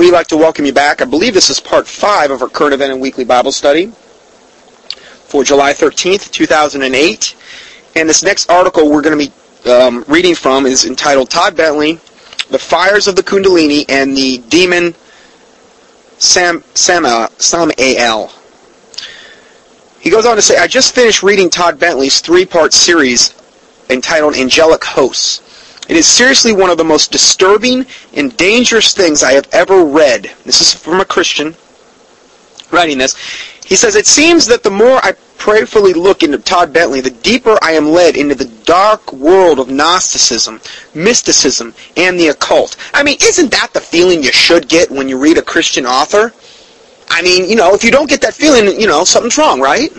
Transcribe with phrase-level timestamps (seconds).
[0.00, 1.02] We'd like to welcome you back.
[1.02, 3.88] I believe this is part five of our current event and weekly Bible study
[5.28, 7.36] for July 13th, 2008.
[7.96, 12.00] And this next article we're going to be um, reading from is entitled Todd Bentley,
[12.48, 14.94] The Fires of the Kundalini and the Demon
[16.16, 17.04] Sam, Sam,
[17.36, 18.32] Samael.
[20.00, 23.34] He goes on to say, I just finished reading Todd Bentley's three-part series
[23.90, 25.49] entitled Angelic Hosts.
[25.90, 27.84] It is seriously one of the most disturbing
[28.14, 30.30] and dangerous things I have ever read.
[30.44, 31.56] This is from a Christian
[32.70, 33.16] writing this.
[33.66, 37.58] He says, It seems that the more I prayerfully look into Todd Bentley, the deeper
[37.60, 40.60] I am led into the dark world of Gnosticism,
[40.94, 42.76] mysticism, and the occult.
[42.94, 46.32] I mean, isn't that the feeling you should get when you read a Christian author?
[47.08, 49.90] I mean, you know, if you don't get that feeling, you know, something's wrong, right?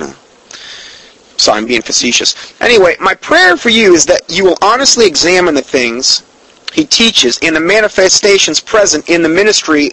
[1.42, 2.54] Sorry, I'm being facetious.
[2.62, 6.24] Anyway, my prayer for you is that you will honestly examine the things
[6.72, 9.90] he teaches and the manifestations present in the ministry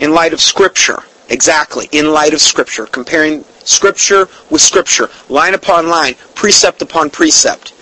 [0.00, 1.02] in light of Scripture.
[1.30, 2.84] Exactly, in light of Scripture.
[2.84, 5.08] Comparing Scripture with Scripture.
[5.30, 6.14] Line upon line.
[6.34, 7.72] Precept upon precept.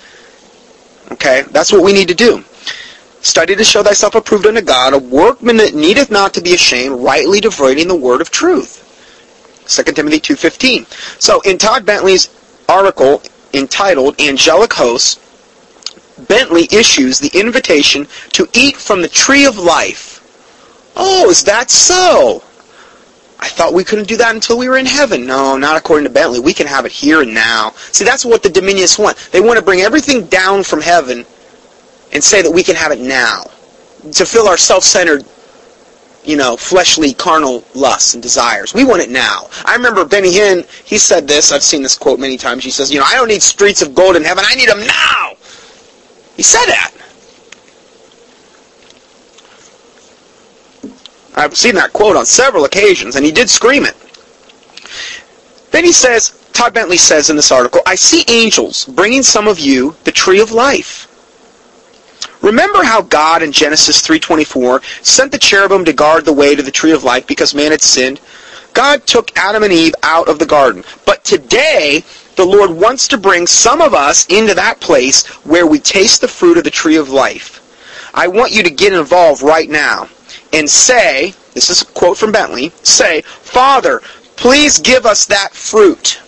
[1.10, 1.42] Okay?
[1.50, 2.44] That's what we need to do.
[3.22, 7.02] Study to show thyself approved unto God, a workman that needeth not to be ashamed,
[7.02, 8.82] rightly dividing the word of truth.
[9.66, 11.20] 2 Timothy 2.15.
[11.20, 12.28] So in Todd Bentley's
[12.68, 15.20] article entitled Angelic Hosts,
[16.28, 20.20] Bentley issues the invitation to eat from the tree of life.
[20.96, 22.42] Oh, is that so?
[23.40, 25.26] I thought we couldn't do that until we were in heaven.
[25.26, 26.40] No, not according to Bentley.
[26.40, 27.72] We can have it here and now.
[27.92, 29.16] See, that's what the Dominionists want.
[29.32, 31.26] They want to bring everything down from heaven
[32.12, 33.44] and say that we can have it now.
[34.12, 35.24] To fill our self-centered
[36.24, 38.74] you know, fleshly, carnal lusts and desires.
[38.74, 39.48] We want it now.
[39.64, 42.64] I remember Benny Hinn, he said this, I've seen this quote many times.
[42.64, 44.86] He says, you know, I don't need streets of gold in heaven, I need them
[44.86, 45.34] now!
[46.36, 46.92] He said that.
[51.36, 53.94] I've seen that quote on several occasions, and he did scream it.
[55.72, 59.58] Then he says, Todd Bentley says in this article, I see angels bringing some of
[59.58, 61.08] you the tree of life.
[62.44, 66.70] Remember how God in Genesis 3.24 sent the cherubim to guard the way to the
[66.70, 68.20] tree of life because man had sinned?
[68.74, 70.84] God took Adam and Eve out of the garden.
[71.06, 72.04] But today,
[72.36, 76.28] the Lord wants to bring some of us into that place where we taste the
[76.28, 77.62] fruit of the tree of life.
[78.12, 80.10] I want you to get involved right now
[80.52, 84.00] and say, this is a quote from Bentley, say, Father,
[84.36, 86.20] please give us that fruit.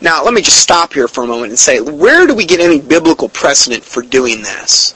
[0.00, 2.60] Now, let me just stop here for a moment and say, where do we get
[2.60, 4.94] any biblical precedent for doing this?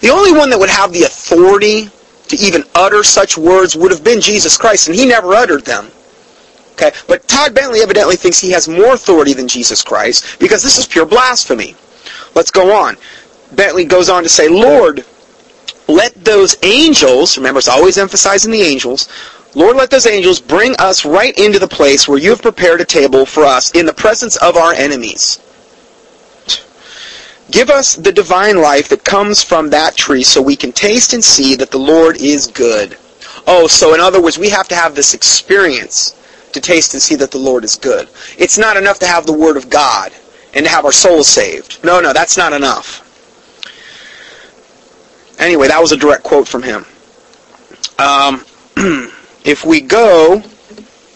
[0.00, 1.90] The only one that would have the authority
[2.28, 5.90] to even utter such words would have been Jesus Christ, and he never uttered them.
[6.72, 10.78] Okay, but Todd Bentley evidently thinks he has more authority than Jesus Christ because this
[10.78, 11.76] is pure blasphemy.
[12.34, 12.96] Let's go on.
[13.52, 15.04] Bentley goes on to say, Lord,
[15.86, 19.08] let those angels, remember it's always emphasizing the angels,
[19.54, 22.86] Lord, let those angels bring us right into the place where you have prepared a
[22.86, 25.40] table for us in the presence of our enemies.
[27.50, 31.22] Give us the divine life that comes from that tree so we can taste and
[31.22, 32.96] see that the Lord is good.
[33.46, 36.16] Oh, so in other words, we have to have this experience
[36.52, 38.08] to taste and see that the Lord is good.
[38.38, 40.12] It's not enough to have the Word of God
[40.54, 41.82] and to have our souls saved.
[41.84, 43.00] No, no, that's not enough.
[45.38, 46.86] Anyway, that was a direct quote from him.
[47.98, 48.44] Um,
[49.44, 50.42] if we go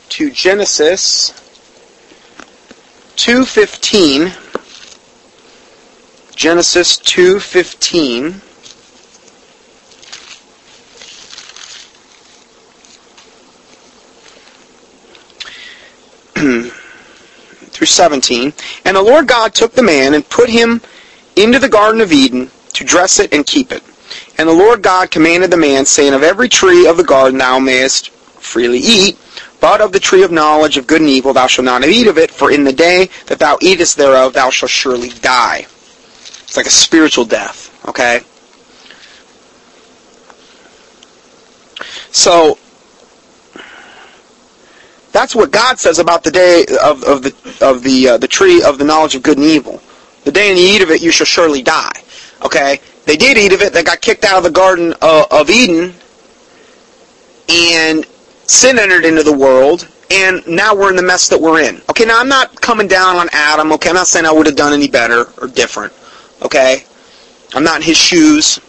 [0.08, 1.30] to Genesis
[3.16, 4.34] 2.15,
[6.34, 8.40] Genesis 2.15,
[17.70, 18.52] through 17.
[18.84, 20.80] And the Lord God took the man and put him
[21.36, 23.82] into the Garden of Eden to dress it and keep it.
[24.38, 27.58] And the Lord God commanded the man, saying, Of every tree of the garden thou
[27.58, 28.10] mayest
[28.46, 29.18] freely eat,
[29.60, 32.18] but of the tree of knowledge of good and evil thou shalt not eat of
[32.18, 35.66] it, for in the day that thou eatest thereof thou shalt surely die.
[36.44, 38.20] It's like a spiritual death, okay?
[42.12, 42.58] So,
[45.12, 48.62] that's what God says about the day of, of the of the uh, the tree
[48.62, 49.82] of the knowledge of good and evil.
[50.24, 52.02] The day when you eat of it, you shall surely die.
[52.44, 53.72] Okay, they did eat of it.
[53.72, 55.94] They got kicked out of the Garden uh, of Eden,
[57.48, 58.06] and
[58.46, 59.88] sin entered into the world.
[60.08, 61.82] And now we're in the mess that we're in.
[61.90, 63.72] Okay, now I'm not coming down on Adam.
[63.72, 65.92] Okay, I'm not saying I would have done any better or different.
[66.42, 66.84] Okay,
[67.54, 68.60] I'm not in his shoes.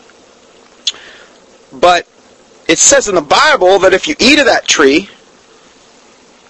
[1.71, 2.07] But
[2.67, 5.09] it says in the Bible that if you eat of that tree,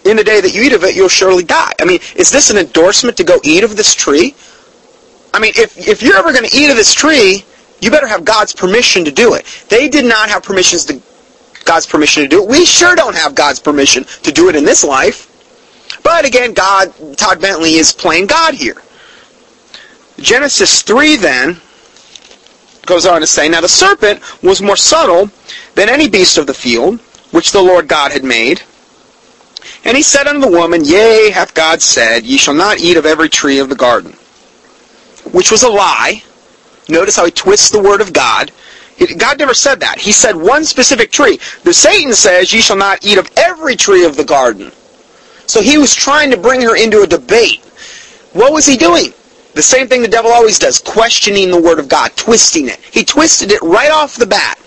[0.05, 1.73] in the day that you eat of it, you'll surely die.
[1.81, 4.35] I mean, is this an endorsement to go eat of this tree?
[5.33, 7.43] I mean, if, if you're ever going to eat of this tree,
[7.81, 9.45] you better have God's permission to do it.
[9.69, 11.01] They did not have permissions to
[11.67, 12.49] God's permission to do it.
[12.49, 15.33] We sure don't have God's permission to do it in this life.
[16.03, 18.81] But again, God, Todd Bentley is playing God here.
[20.19, 21.61] Genesis 3 then
[22.85, 25.29] goes on to say, Now the serpent was more subtle
[25.75, 26.99] than any beast of the field,
[27.31, 28.63] which the Lord God had made.
[29.83, 33.05] And he said unto the woman, Yea, hath God said, Ye shall not eat of
[33.05, 34.13] every tree of the garden.
[35.31, 36.23] Which was a lie.
[36.89, 38.51] Notice how he twists the word of God.
[39.17, 39.99] God never said that.
[39.99, 41.39] He said one specific tree.
[41.63, 44.71] The Satan says, Ye shall not eat of every tree of the garden.
[45.45, 47.63] So he was trying to bring her into a debate.
[48.33, 49.13] What was he doing?
[49.53, 52.79] The same thing the devil always does, questioning the word of God, twisting it.
[52.91, 54.59] He twisted it right off the bat.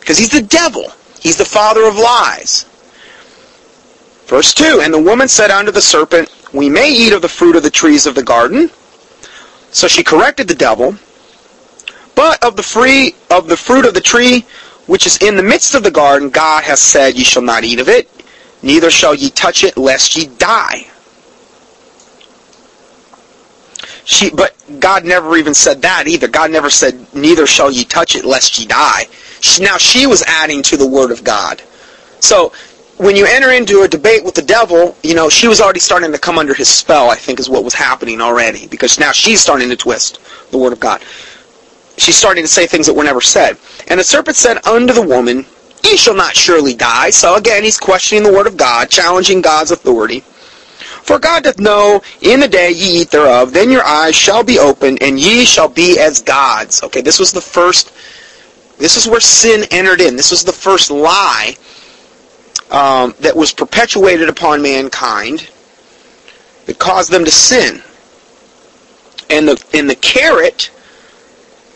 [0.00, 0.92] Because he's the devil.
[1.20, 2.64] He's the father of lies.
[4.26, 7.56] Verse 2, And the woman said unto the serpent, We may eat of the fruit
[7.56, 8.70] of the trees of the garden.
[9.72, 10.96] So she corrected the devil.
[12.18, 14.44] But of the free of the fruit of the tree
[14.88, 17.78] which is in the midst of the garden, God has said, Ye shall not eat
[17.78, 18.10] of it,
[18.60, 20.88] neither shall ye touch it, lest ye die.
[24.04, 26.26] She, but God never even said that either.
[26.26, 29.06] God never said, neither shall ye touch it lest ye die.
[29.40, 31.62] She, now she was adding to the word of God.
[32.18, 32.52] So
[32.96, 36.10] when you enter into a debate with the devil, you know, she was already starting
[36.10, 38.66] to come under his spell, I think is what was happening already.
[38.66, 40.18] Because now she's starting to twist
[40.50, 41.04] the word of God.
[41.98, 43.58] She's starting to say things that were never said.
[43.88, 45.44] And the serpent said unto the woman,
[45.84, 47.10] Ye shall not surely die.
[47.10, 50.20] So again, he's questioning the word of God, challenging God's authority.
[51.08, 54.58] For God doth know in the day ye eat thereof, then your eyes shall be
[54.58, 56.82] opened, and ye shall be as gods.
[56.82, 57.92] Okay, this was the first,
[58.78, 60.16] this is where sin entered in.
[60.16, 61.56] This was the first lie
[62.70, 65.48] um, that was perpetuated upon mankind
[66.66, 67.82] that caused them to sin.
[69.30, 70.70] And the, and the carrot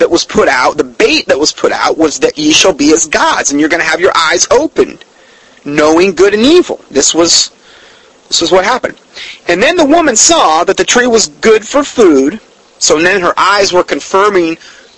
[0.03, 2.93] that was put out, the bait that was put out, was that ye shall be
[2.93, 5.05] as gods, and you're going to have your eyes opened,
[5.65, 6.85] knowing good and evil.
[6.91, 7.53] This was
[8.27, 8.99] this was what happened.
[9.47, 12.41] And then the woman saw that the tree was good for food.
[12.79, 14.57] So then her eyes were confirming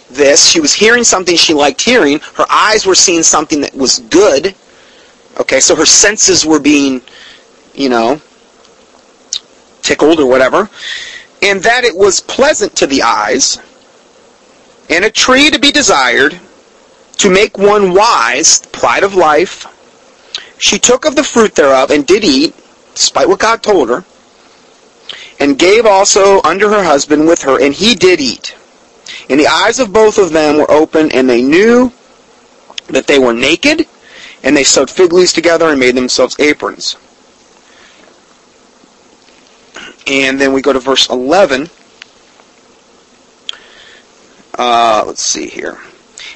[0.09, 0.49] this.
[0.49, 2.21] She was hearing something she liked hearing.
[2.35, 4.55] Her eyes were seeing something that was good.
[5.39, 7.03] Okay, so her senses were being,
[7.75, 8.23] you know,
[9.83, 10.71] tickled or whatever.
[11.43, 13.59] And that it was pleasant to the eyes,
[14.89, 16.39] and a tree to be desired,
[17.19, 19.67] to make one wise, pride of life.
[20.59, 22.55] She took of the fruit thereof, and did eat,
[22.95, 24.05] despite what God told her,
[25.41, 28.55] and gave also unto her husband with her, and he did eat.
[29.29, 31.93] And the eyes of both of them were open, and they knew
[32.89, 33.87] that they were naked,
[34.43, 36.97] and they sewed fig leaves together and made themselves aprons.
[40.07, 41.71] And then we go to verse 11.
[44.57, 45.79] Uh, let's see here.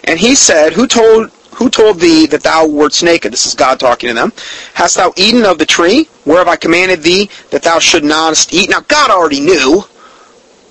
[0.05, 3.33] And he said, Who told who told thee that thou wert naked?
[3.33, 4.33] This is God talking to them.
[4.75, 8.53] Hast thou eaten of the tree Where have I commanded thee that thou should not
[8.53, 8.71] eat?
[8.71, 9.85] Now God already knew,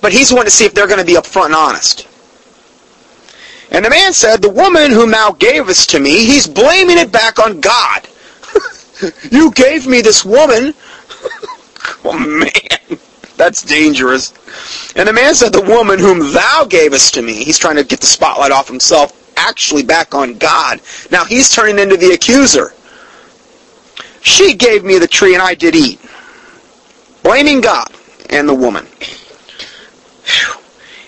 [0.00, 2.06] but he's wanting to see if they're going to be upfront and honest.
[3.70, 7.38] And the man said, The woman whom thou gavest to me, he's blaming it back
[7.38, 8.08] on God.
[9.30, 10.74] you gave me this woman.
[12.04, 12.98] oh man,
[13.38, 14.34] that's dangerous.
[14.96, 18.00] And the man said, The woman whom thou gavest to me, he's trying to get
[18.00, 20.80] the spotlight off himself actually back on God.
[21.10, 22.74] Now he's turning into the accuser.
[24.20, 26.00] She gave me the tree and I did eat.
[27.22, 27.88] Blaming God
[28.28, 28.86] and the woman.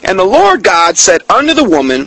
[0.02, 2.07] And the Lord God said unto the woman,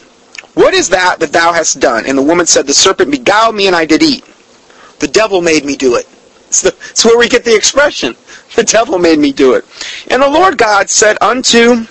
[0.55, 2.05] What is that that thou hast done?
[2.07, 4.25] And the woman said, The serpent beguiled me and I did eat.
[4.99, 6.07] The devil made me do it.
[6.47, 8.15] It's, it's where we get the expression.
[8.55, 9.65] The devil made me do it.
[10.11, 11.87] And the Lord God said unto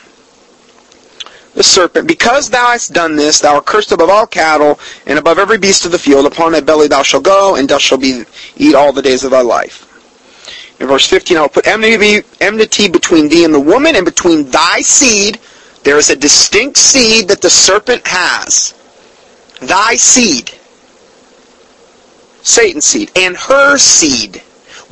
[1.54, 5.38] the serpent, Because thou hast done this, thou art cursed above all cattle, and above
[5.38, 6.24] every beast of the field.
[6.24, 8.24] Upon thy belly thou shalt go, and dust shall be
[8.56, 9.88] eat all the days of thy life.
[10.80, 14.48] In verse 15, I will put enmity, enmity between thee and the woman, and between
[14.50, 15.38] thy seed.
[15.84, 18.74] There is a distinct seed that the serpent has.
[19.60, 20.50] Thy seed.
[22.42, 23.10] Satan's seed.
[23.16, 24.42] And her seed,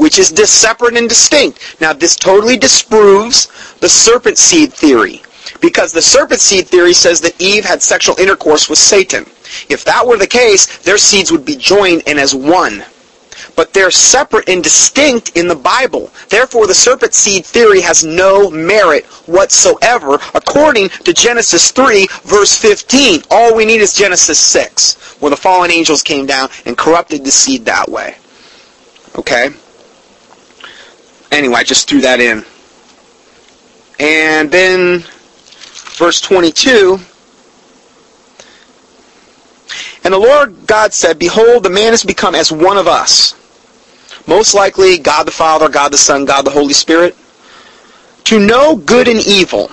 [0.01, 1.79] which is separate and distinct.
[1.79, 3.49] Now, this totally disproves
[3.81, 5.23] the serpent seed theory.
[5.61, 9.27] Because the serpent seed theory says that Eve had sexual intercourse with Satan.
[9.69, 12.83] If that were the case, their seeds would be joined and as one.
[13.57, 16.11] But they're separate and distinct in the Bible.
[16.31, 23.25] Therefore, the serpent seed theory has no merit whatsoever, according to Genesis 3, verse 15.
[23.31, 27.31] All we need is Genesis 6, where the fallen angels came down and corrupted the
[27.31, 28.17] seed that way.
[29.17, 29.51] Okay?
[31.31, 32.45] Anyway, I just threw that in.
[33.99, 35.05] And then
[35.97, 36.99] verse 22,
[40.05, 43.35] And the Lord God said, Behold, the man has become as one of us.
[44.27, 47.17] Most likely God the Father, God the Son, God the Holy Spirit.
[48.25, 49.71] To know good and evil.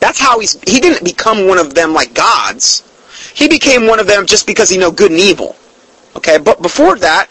[0.00, 2.82] That's how he's, he didn't become one of them like gods.
[3.34, 5.56] He became one of them just because he knew good and evil.
[6.16, 7.28] Okay, but before that,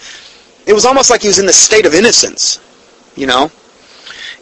[0.65, 2.59] it was almost like he was in the state of innocence.
[3.15, 3.51] You know?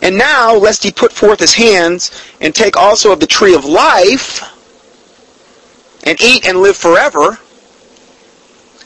[0.01, 3.65] And now, lest he put forth his hands and take also of the tree of
[3.65, 4.41] life
[6.03, 7.37] and eat and live forever,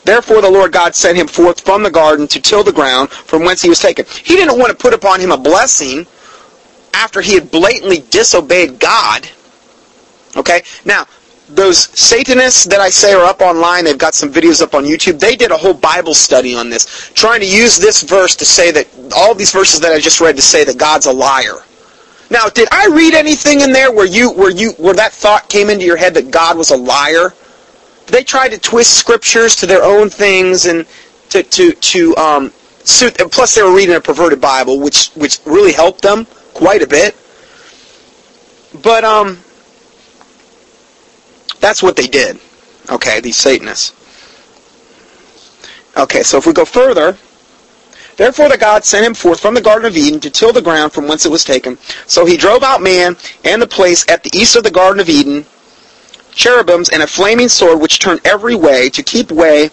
[0.06, 3.42] Therefore the Lord God sent him forth from the garden to till the ground from
[3.42, 4.06] whence he was taken.
[4.24, 6.06] He didn't want to put upon him a blessing
[6.94, 9.28] after he had blatantly disobeyed God.
[10.36, 10.62] Okay?
[10.84, 11.06] Now,
[11.48, 15.18] those Satanists that I say are up online, they've got some videos up on YouTube,
[15.20, 18.70] they did a whole Bible study on this, trying to use this verse to say
[18.72, 21.58] that, all these verses that I just read to say that God's a liar.
[22.30, 25.70] Now, did I read anything in there where you, where you, where that thought came
[25.70, 27.32] into your head that God was a liar?
[28.06, 30.86] they tried to twist scriptures to their own things and
[31.30, 32.52] to to to um,
[32.84, 33.20] suit.
[33.20, 36.86] And plus, they were reading a perverted Bible, which which really helped them quite a
[36.86, 37.16] bit.
[38.82, 39.38] But um,
[41.66, 42.38] that's what they did.
[42.90, 43.90] Okay, these Satanists.
[45.96, 47.18] Okay, so if we go further,
[48.16, 50.92] Therefore the God sent him forth from the Garden of Eden to till the ground
[50.92, 51.76] from whence it was taken.
[52.06, 55.10] So he drove out man and the place at the east of the Garden of
[55.10, 55.44] Eden,
[56.32, 59.68] cherubims, and a flaming sword which turned every way to keep way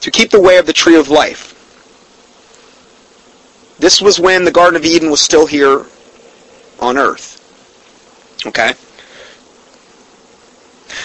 [0.00, 1.54] to keep the way of the tree of life.
[3.78, 5.86] This was when the Garden of Eden was still here
[6.80, 7.36] on earth.
[8.44, 8.72] Okay?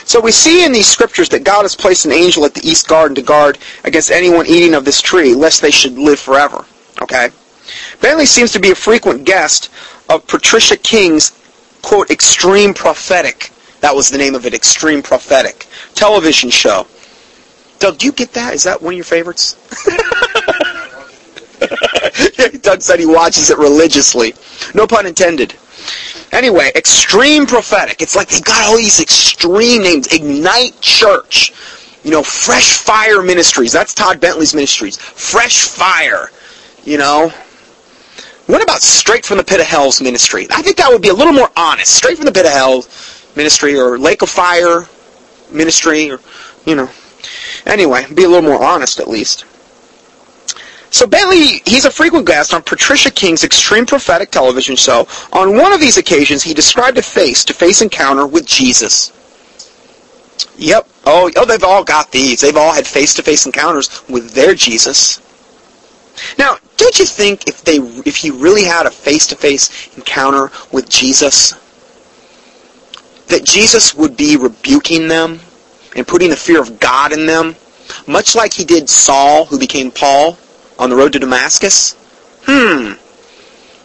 [0.04, 2.88] So we see in these scriptures that God has placed an angel at the east
[2.88, 6.66] garden to guard against anyone eating of this tree, lest they should live forever.
[7.02, 7.30] Okay?
[8.02, 9.72] Bentley seems to be a frequent guest
[10.10, 11.32] of Patricia King's,
[11.82, 13.52] quote, extreme prophetic
[13.86, 15.68] that was the name of it, Extreme Prophetic.
[15.94, 16.88] Television show.
[17.78, 18.56] Doug, do you get that?
[18.56, 19.56] Is that one of your favorites?
[22.64, 24.34] Doug said he watches it religiously.
[24.74, 25.54] No pun intended.
[26.32, 28.02] Anyway, Extreme Prophetic.
[28.02, 30.08] It's like they've got all these extreme names.
[30.08, 31.54] Ignite Church.
[32.04, 33.72] You know, Fresh Fire Ministries.
[33.72, 34.98] That's Todd Bentley's ministries.
[34.98, 36.30] Fresh Fire.
[36.84, 37.32] You know.
[38.48, 40.46] What about Straight from the Pit of Hell's ministry?
[40.52, 41.96] I think that would be a little more honest.
[41.96, 42.86] Straight from the Pit of Hell
[43.36, 44.88] ministry or Lake of Fire
[45.52, 46.20] ministry or,
[46.66, 46.90] you know.
[47.66, 49.46] Anyway, be a little more honest at least.
[50.96, 55.06] So Bentley, he's a frequent guest on Patricia King's Extreme Prophetic television show.
[55.34, 59.12] On one of these occasions, he described a face-to-face encounter with Jesus.
[60.58, 60.88] Yep.
[61.06, 62.40] Oh, oh, they've all got these.
[62.40, 65.20] They've all had face-to-face encounters with their Jesus.
[66.38, 67.76] Now, don't you think if they,
[68.06, 71.56] if he really had a face-to-face encounter with Jesus,
[73.28, 75.42] that Jesus would be rebuking them
[75.94, 77.58] and putting the fear of God in them,
[78.08, 80.38] much like he did Saul, who became Paul,
[80.80, 81.94] on the road to Damascus.
[82.44, 82.94] Hmm.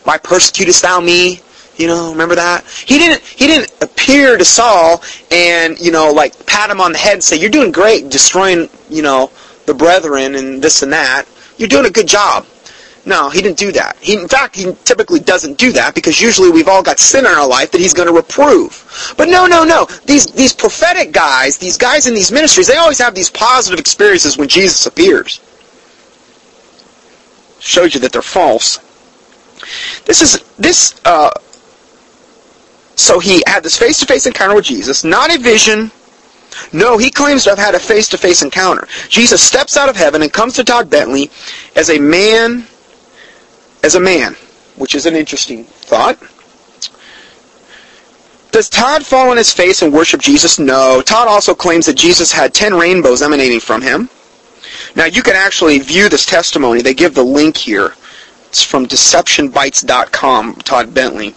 [0.05, 1.41] Why persecutest thou me?
[1.77, 2.65] You know, remember that?
[2.67, 6.99] He didn't he didn't appear to Saul and, you know, like pat him on the
[6.99, 9.31] head and say, You're doing great destroying, you know,
[9.67, 11.25] the brethren and this and that.
[11.57, 12.47] You're doing a good job.
[13.07, 13.97] No, he didn't do that.
[14.01, 17.31] He, in fact, he typically doesn't do that because usually we've all got sin in
[17.31, 19.15] our life that he's going to reprove.
[19.17, 19.87] But no, no, no.
[20.05, 24.37] These these prophetic guys, these guys in these ministries, they always have these positive experiences
[24.37, 25.41] when Jesus appears.
[27.61, 28.79] Shows you that they're false.
[30.07, 31.01] This is this.
[31.05, 31.31] Uh,
[32.97, 35.91] so he had this face-to-face encounter with Jesus, not a vision.
[36.73, 38.89] No, he claims to have had a face-to-face encounter.
[39.09, 41.31] Jesus steps out of heaven and comes to Todd Bentley
[41.77, 42.67] as a man
[43.83, 44.35] as a man,
[44.77, 46.19] which is an interesting thought.
[48.53, 50.59] Does Todd fall on his face and worship Jesus?
[50.59, 51.03] No.
[51.03, 54.11] Todd also claims that Jesus had ten rainbows emanating from him.
[54.97, 56.83] Now you can actually view this testimony.
[56.83, 57.95] They give the link here.
[58.49, 61.35] It's from deceptionbites.com, Todd Bentley.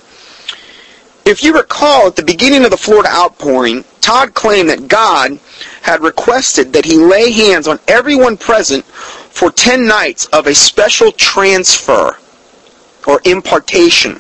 [1.26, 5.40] If you recall, at the beginning of the Florida outpouring, Todd claimed that God
[5.82, 11.12] had requested that he lay hands on everyone present for 10 nights of a special
[11.14, 12.18] transfer
[13.08, 14.20] or impartation.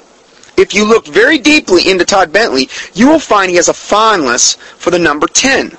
[0.55, 4.53] If you look very deeply into Todd Bentley, you will find he has a fondness
[4.53, 5.77] for the number 10.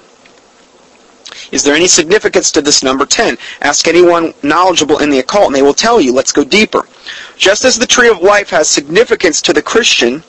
[1.54, 3.38] Is there any significance to this number 10?
[3.60, 6.12] Ask anyone knowledgeable in the occult and they will tell you.
[6.12, 6.88] Let's go deeper.
[7.36, 10.24] Just as the tree of life has significance to the Christian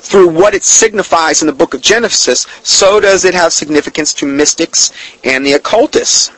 [0.00, 4.26] through what it signifies in the book of Genesis, so does it have significance to
[4.26, 4.90] mystics
[5.22, 6.32] and the occultists.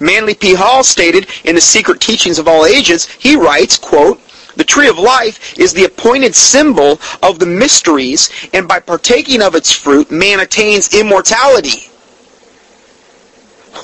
[0.00, 0.54] Manly P.
[0.54, 4.22] Hall stated in The Secret Teachings of All Ages, he writes, quote,
[4.56, 9.54] the tree of life is the appointed symbol of the mysteries, and by partaking of
[9.54, 11.90] its fruit, man attains immortality.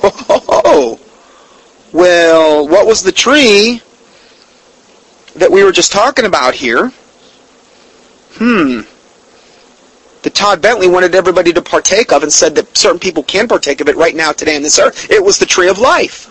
[0.03, 0.99] Oh,
[1.93, 3.81] well, what was the tree
[5.35, 6.91] that we were just talking about here?
[8.33, 8.81] Hmm.
[10.23, 13.81] That Todd Bentley wanted everybody to partake of and said that certain people can partake
[13.81, 15.09] of it right now, today, on this earth.
[15.09, 16.29] It was the tree of life.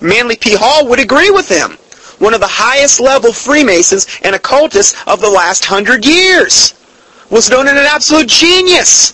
[0.00, 0.54] Manly P.
[0.54, 1.72] Hall would agree with him.
[2.18, 6.74] One of the highest level Freemasons and occultists of the last hundred years.
[7.30, 9.12] Was known as an absolute genius.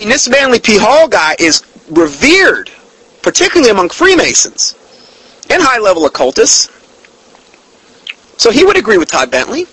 [0.00, 0.78] And this Manly P.
[0.78, 2.70] Hall guy is revered,
[3.22, 4.74] particularly among Freemasons
[5.50, 6.68] and high level occultists.
[8.36, 9.66] So he would agree with Todd Bentley.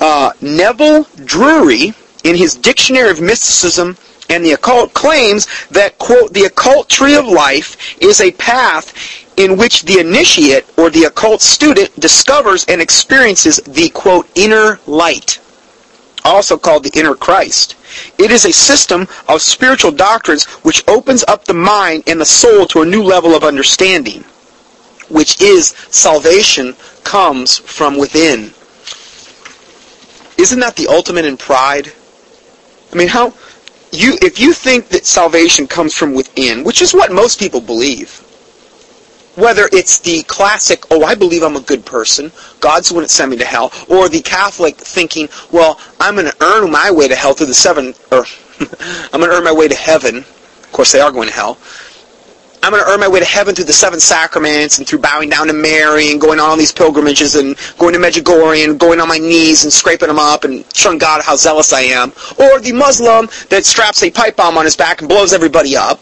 [0.00, 1.94] Uh, Neville Drury,
[2.24, 3.96] in his Dictionary of Mysticism
[4.28, 8.92] and the Occult, claims that, quote, the occult tree of life is a path
[9.36, 15.38] in which the initiate or the occult student discovers and experiences the, quote, inner light,
[16.24, 17.75] also called the inner Christ.
[18.18, 22.66] It is a system of spiritual doctrines which opens up the mind and the soul
[22.66, 24.24] to a new level of understanding,
[25.08, 26.74] which is salvation
[27.04, 28.52] comes from within.
[30.38, 31.92] Isn't that the ultimate in pride?
[32.92, 33.34] I mean, how
[33.92, 38.25] you if you think that salvation comes from within, which is what most people believe,
[39.36, 43.36] whether it's the classic, oh, I believe I'm a good person, God's one send me
[43.38, 47.34] to hell, or the Catholic thinking, well, I'm going to earn my way to hell
[47.34, 48.24] through the seven, or
[49.12, 50.18] I'm going to earn my way to heaven.
[50.18, 51.58] Of course, they are going to hell.
[52.62, 55.28] I'm going to earn my way to heaven through the seven sacraments and through bowing
[55.28, 58.98] down to Mary and going on all these pilgrimages and going to Medjugorje and going
[59.00, 62.12] on my knees and scraping them up and showing God how zealous I am.
[62.40, 66.00] Or the Muslim that straps a pipe bomb on his back and blows everybody up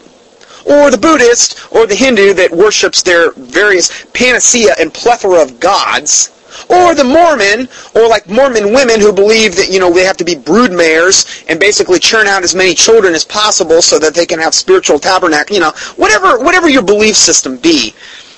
[0.65, 6.31] or the Buddhist, or the Hindu that worships their various panacea and plethora of gods,
[6.69, 10.23] or the Mormon, or like Mormon women who believe that, you know, they have to
[10.23, 14.25] be brood mares and basically churn out as many children as possible so that they
[14.25, 17.93] can have spiritual tabernacle, you know, whatever, whatever your belief system be.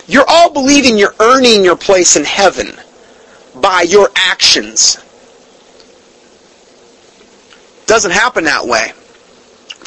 [0.08, 2.72] You're all believing you're earning your place in heaven
[3.56, 4.98] by your actions.
[7.86, 8.94] Doesn't happen that way.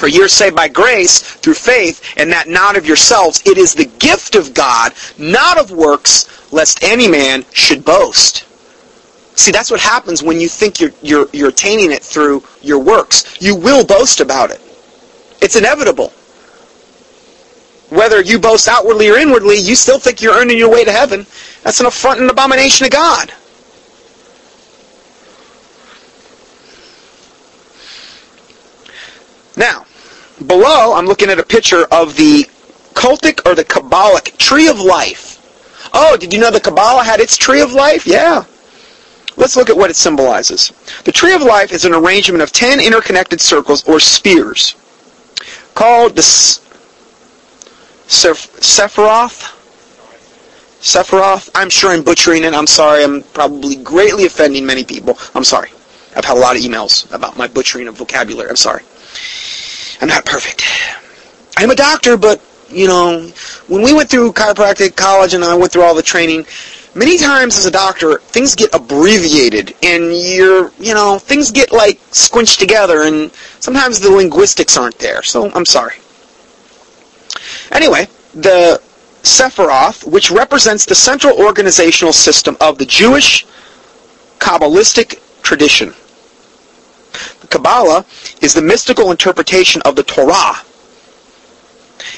[0.01, 3.43] For you're saved by grace through faith, and that not of yourselves.
[3.45, 8.47] It is the gift of God, not of works, lest any man should boast.
[9.37, 13.43] See, that's what happens when you think you're, you're, you're attaining it through your works.
[13.43, 14.63] You will boast about it.
[15.43, 16.15] It's inevitable.
[17.91, 21.27] Whether you boast outwardly or inwardly, you still think you're earning your way to heaven.
[21.63, 23.35] That's an affront and abomination to God.
[29.59, 29.85] Now,
[30.47, 32.45] below, I'm looking at a picture of the
[32.95, 35.39] cultic or the Kabbalic tree of life.
[35.93, 38.07] Oh, did you know the Kabbalah had its tree of life?
[38.07, 38.45] Yeah.
[39.37, 40.73] Let's look at what it symbolizes.
[41.05, 44.75] The tree of life is an arrangement of ten interconnected circles or spheres
[45.75, 46.23] called the
[48.09, 49.57] Sephiroth.
[50.81, 51.51] Sephiroth.
[51.55, 52.55] I'm sure I'm butchering it.
[52.55, 53.05] I'm sorry.
[53.05, 55.19] I'm probably greatly offending many people.
[55.35, 55.71] I'm sorry.
[56.17, 58.51] I've had a lot of emails about my butchering of vocabulary.
[58.51, 58.83] I'm sorry.
[60.01, 60.63] I'm not perfect.
[61.57, 63.31] I'm a doctor, but you know,
[63.69, 66.47] when we went through chiropractic college and I went through all the training,
[66.95, 72.01] many times as a doctor, things get abbreviated and you're, you know, things get like
[72.13, 75.23] squinched together and sometimes the linguistics aren't there.
[75.23, 75.97] So I'm sorry.
[77.73, 78.81] Anyway, the
[79.23, 83.47] Sephiroth, which represents the central organizational system of the Jewish
[84.39, 85.95] Kabbalistic tradition.
[87.51, 88.07] Kabbalah
[88.41, 90.57] is the mystical interpretation of the Torah,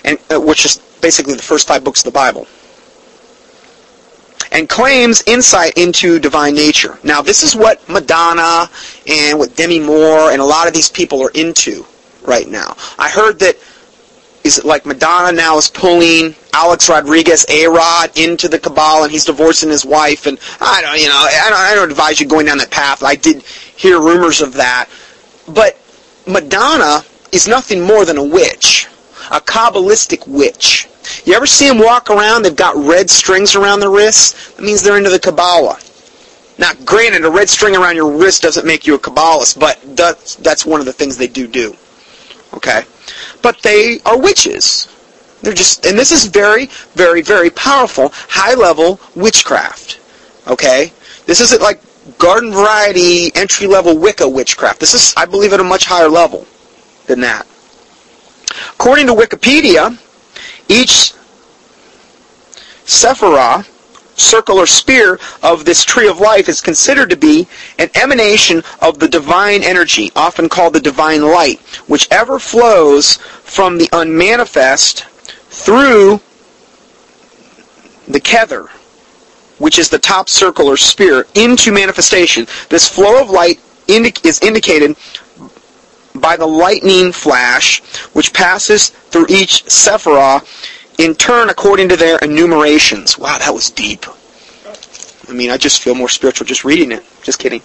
[0.04, 2.46] and uh, which is basically the first five books of the Bible,
[4.52, 6.98] and claims insight into divine nature.
[7.02, 8.70] Now, this is what Madonna
[9.06, 11.84] and what Demi Moore and a lot of these people are into
[12.22, 12.76] right now.
[12.98, 13.56] I heard that
[14.44, 19.24] is it like Madonna now is pulling Alex Rodriguez, A-Rod, into the Kabbalah, and he's
[19.24, 22.46] divorcing his wife, and I don't, you know, I don't, I don't advise you going
[22.46, 23.02] down that path.
[23.02, 24.88] I did hear rumors of that,
[25.48, 25.78] but
[26.26, 28.86] Madonna is nothing more than a witch,
[29.30, 30.88] a Kabbalistic witch.
[31.24, 32.42] You ever see them walk around?
[32.42, 34.52] They've got red strings around their wrists.
[34.52, 35.78] That means they're into the Kabbalah.
[36.58, 40.36] Now, granted, a red string around your wrist doesn't make you a Kabbalist, but that's,
[40.36, 41.76] that's one of the things they do do.
[42.54, 42.82] Okay?
[43.40, 44.86] But they are witches.
[45.42, 49.98] They're just, and this is very, very, very powerful, high-level witchcraft.
[50.46, 50.92] Okay?
[51.26, 51.80] This isn't like
[52.18, 54.80] garden variety entry level Wicca witchcraft.
[54.80, 56.46] This is, I believe, at a much higher level
[57.06, 57.46] than that.
[58.74, 59.98] According to Wikipedia,
[60.68, 61.12] each
[62.84, 63.66] Sephirah,
[64.16, 67.46] circle or spear of this tree of life is considered to be
[67.78, 73.88] an emanation of the divine energy, often called the divine light, whichever flows from the
[73.92, 75.04] unmanifest
[75.48, 76.20] through
[78.08, 78.68] the kether,
[79.62, 82.48] which is the top circle or sphere, into manifestation.
[82.68, 84.96] This flow of light indi- is indicated
[86.16, 87.80] by the lightning flash,
[88.12, 90.42] which passes through each sephirah
[90.98, 93.16] in turn according to their enumerations.
[93.16, 94.04] Wow, that was deep.
[95.28, 97.04] I mean, I just feel more spiritual just reading it.
[97.22, 97.62] Just kidding.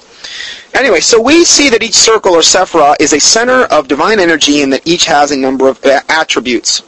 [0.75, 4.61] Anyway, so we see that each circle or sephirah is a center of divine energy
[4.61, 6.83] and that each has a number of uh, attributes.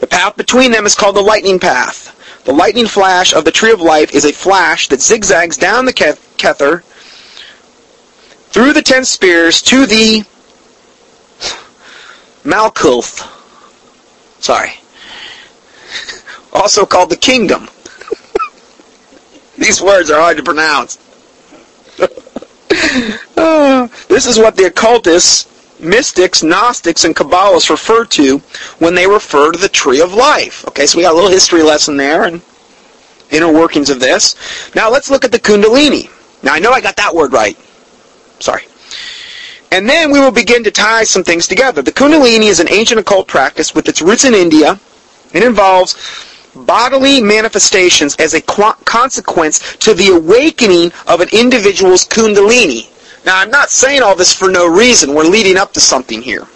[0.00, 2.18] The path between them is called the lightning path.
[2.44, 5.92] The lightning flash of the tree of life is a flash that zigzags down the
[5.92, 6.82] kether
[8.50, 10.24] through the ten spears to the
[12.44, 13.28] Malkuth.
[14.40, 14.72] Sorry.
[16.54, 17.66] Also called the kingdom.
[19.56, 20.98] These words are hard to pronounce.
[23.38, 25.46] uh, this is what the occultists,
[25.82, 28.38] mystics, Gnostics, and Kabbalists refer to
[28.78, 30.66] when they refer to the tree of life.
[30.68, 32.40] Okay, so we got a little history lesson there and
[33.30, 34.36] inner workings of this.
[34.74, 36.10] Now let's look at the Kundalini.
[36.42, 37.58] Now I know I got that word right.
[38.38, 38.62] Sorry.
[39.70, 41.80] And then we will begin to tie some things together.
[41.80, 44.78] The Kundalini is an ancient occult practice with its roots in India.
[45.32, 45.96] It involves
[46.54, 52.91] bodily manifestations as a consequence to the awakening of an individual's Kundalini.
[53.24, 55.14] Now, I'm not saying all this for no reason.
[55.14, 56.46] We're leading up to something here.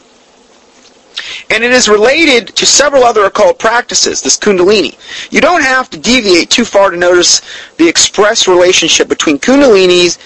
[1.50, 4.98] And it is related to several other occult practices, this Kundalini.
[5.32, 7.40] You don't have to deviate too far to notice
[7.76, 10.18] the express relationship between Kundalinis,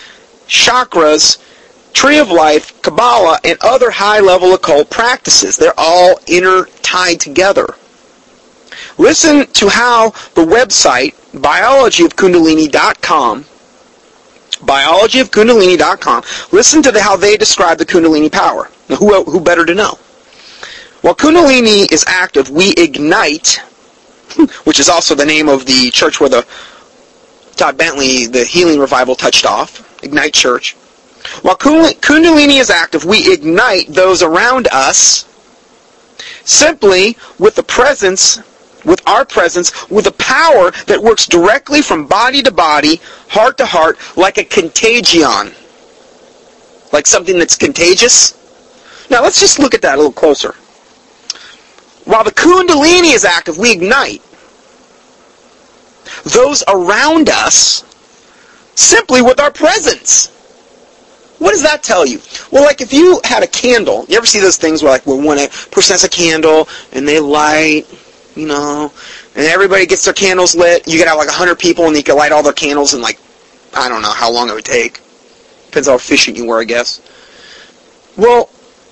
[0.47, 1.39] chakras,
[1.93, 5.57] Tree of Life, Kabbalah, and other high-level occult practices.
[5.57, 7.75] They're all intertied together.
[8.99, 13.45] Listen to how the website, biologyofkundalini.com,
[14.61, 18.71] biologyofkundalini.com, listen to the, how they describe the Kundalini power.
[18.89, 19.99] Now, who, who better to know?
[21.03, 23.57] While Kundalini is active, we ignite,
[24.65, 26.47] which is also the name of the church where the
[27.57, 30.75] Todd Bentley, the healing revival touched off, Ignite Church.
[31.43, 35.27] While Kundalini is active, we ignite those around us
[36.45, 38.39] simply with the presence,
[38.85, 43.67] with our presence, with a power that works directly from body to body, heart to
[43.67, 45.53] heart, like a contagion.
[46.93, 48.37] Like something that's contagious.
[49.11, 50.55] Now let's just look at that a little closer.
[52.05, 54.23] While the Kundalini is active, we ignite
[56.25, 57.85] those around us
[58.75, 60.29] simply with our presence.
[61.39, 62.21] What does that tell you?
[62.51, 65.25] Well, like if you had a candle, you ever see those things where like when
[65.25, 65.39] one
[65.71, 67.87] person has a candle and they light,
[68.41, 68.93] you know,
[69.37, 70.89] and everybody gets their candles lit.
[70.89, 73.03] You could have like a hundred people and you could light all their candles in
[73.03, 73.19] like
[73.75, 75.01] I don't know how long it would take.
[75.67, 77.01] Depends how efficient you were, I guess.
[78.17, 78.49] Well,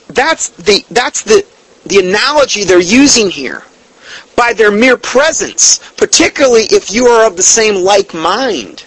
[0.09, 1.45] that's the that's the
[1.87, 3.63] the analogy they're using here.
[4.37, 8.85] By their mere presence, particularly if you are of the same like mind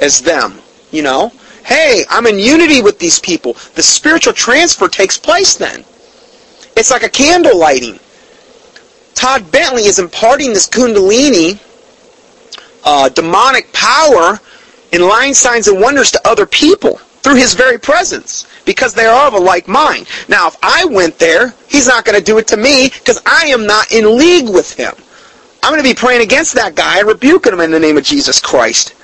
[0.00, 1.32] as them, you know,
[1.64, 3.54] hey, I'm in unity with these people.
[3.74, 5.84] The spiritual transfer takes place then.
[6.76, 7.98] It's like a candle lighting.
[9.14, 11.58] Todd Bentley is imparting this kundalini
[12.84, 14.40] uh, demonic power
[14.92, 19.26] in lying signs and wonders to other people through his very presence because they are
[19.26, 20.06] of a like mind.
[20.28, 23.46] Now, if I went there, he's not going to do it to me because I
[23.46, 24.92] am not in league with him.
[25.62, 28.04] I'm going to be praying against that guy and rebuking him in the name of
[28.04, 28.94] Jesus Christ.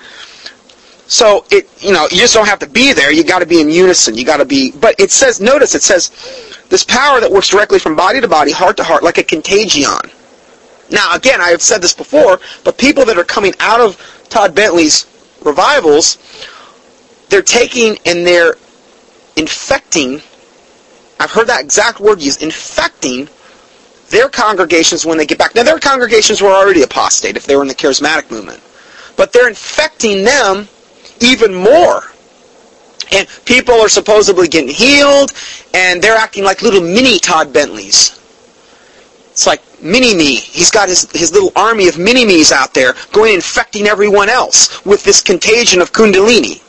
[1.09, 3.13] So it, you know, you just don't have to be there.
[3.13, 4.17] You got to be in unison.
[4.17, 4.73] You got to be.
[4.73, 6.11] But it says, notice it says,
[6.69, 10.11] this power that works directly from body to body, heart to heart, like a contagion.
[10.91, 13.97] Now, again, I have said this before, but people that are coming out of
[14.29, 15.07] Todd Bentley's
[15.45, 16.19] revivals,
[17.29, 18.57] they're taking and they're
[19.37, 20.21] infecting.
[21.19, 23.29] I've heard that exact word used, infecting
[24.11, 25.55] their congregations when they get back.
[25.55, 28.61] Now, their congregations were already apostate if they were in the charismatic movement,
[29.17, 30.69] but they're infecting them
[31.21, 32.03] even more.
[33.13, 35.33] And people are supposedly getting healed,
[35.75, 38.19] and they're acting like little mini Todd Bentleys.
[39.31, 40.37] It's like mini-me.
[40.37, 45.05] He's got his, his little army of mini-me's out there going infecting everyone else with
[45.05, 46.63] this contagion of kundalini.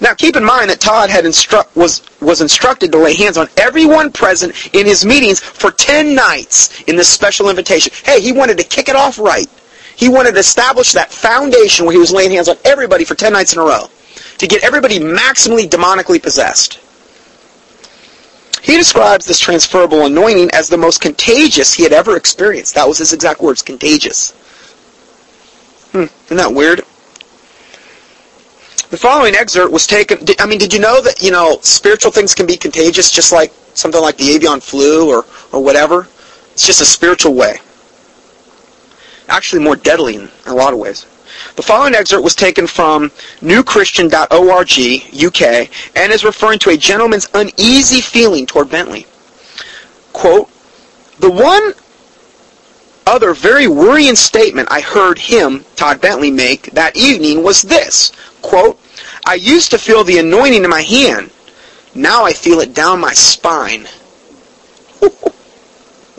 [0.00, 3.48] Now keep in mind that Todd had instru- was, was instructed to lay hands on
[3.56, 7.92] everyone present in his meetings for 10 nights in this special invitation.
[8.04, 9.46] Hey, he wanted to kick it off right.
[9.96, 13.32] He wanted to establish that foundation where he was laying hands on everybody for 10
[13.32, 13.88] nights in a row
[14.38, 16.78] to get everybody maximally demonically possessed.
[18.62, 22.74] He describes this transferable anointing as the most contagious he had ever experienced.
[22.74, 24.32] That was his exact words, contagious.
[25.92, 26.80] Hmm, isn't that weird?
[28.90, 30.18] The following excerpt was taken.
[30.38, 33.52] I mean, did you know that you know spiritual things can be contagious, just like
[33.76, 36.08] something like the avian flu or, or whatever.
[36.52, 37.58] It's just a spiritual way.
[39.28, 41.06] Actually more deadly in a lot of ways.
[41.56, 43.10] The following excerpt was taken from
[43.40, 49.06] newchristian.org, UK, and is referring to a gentleman's uneasy feeling toward Bentley.
[50.12, 50.48] Quote,
[51.18, 51.72] the one
[53.06, 58.12] other very worrying statement I heard him, Todd Bentley, make that evening was this,
[58.42, 58.80] quote,
[59.24, 61.30] I used to feel the anointing in my hand.
[61.94, 63.88] Now I feel it down my spine.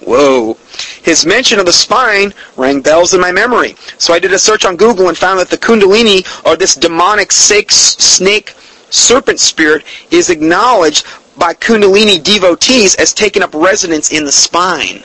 [0.08, 0.58] Whoa.
[1.04, 3.76] His mention of the spine rang bells in my memory.
[3.98, 7.34] So I did a search on Google and found that the Kundalini, or this demonic
[7.34, 8.54] snake
[8.89, 15.04] serpent spirit, is acknowledged by Kundalini devotees as taking up residence in the spine.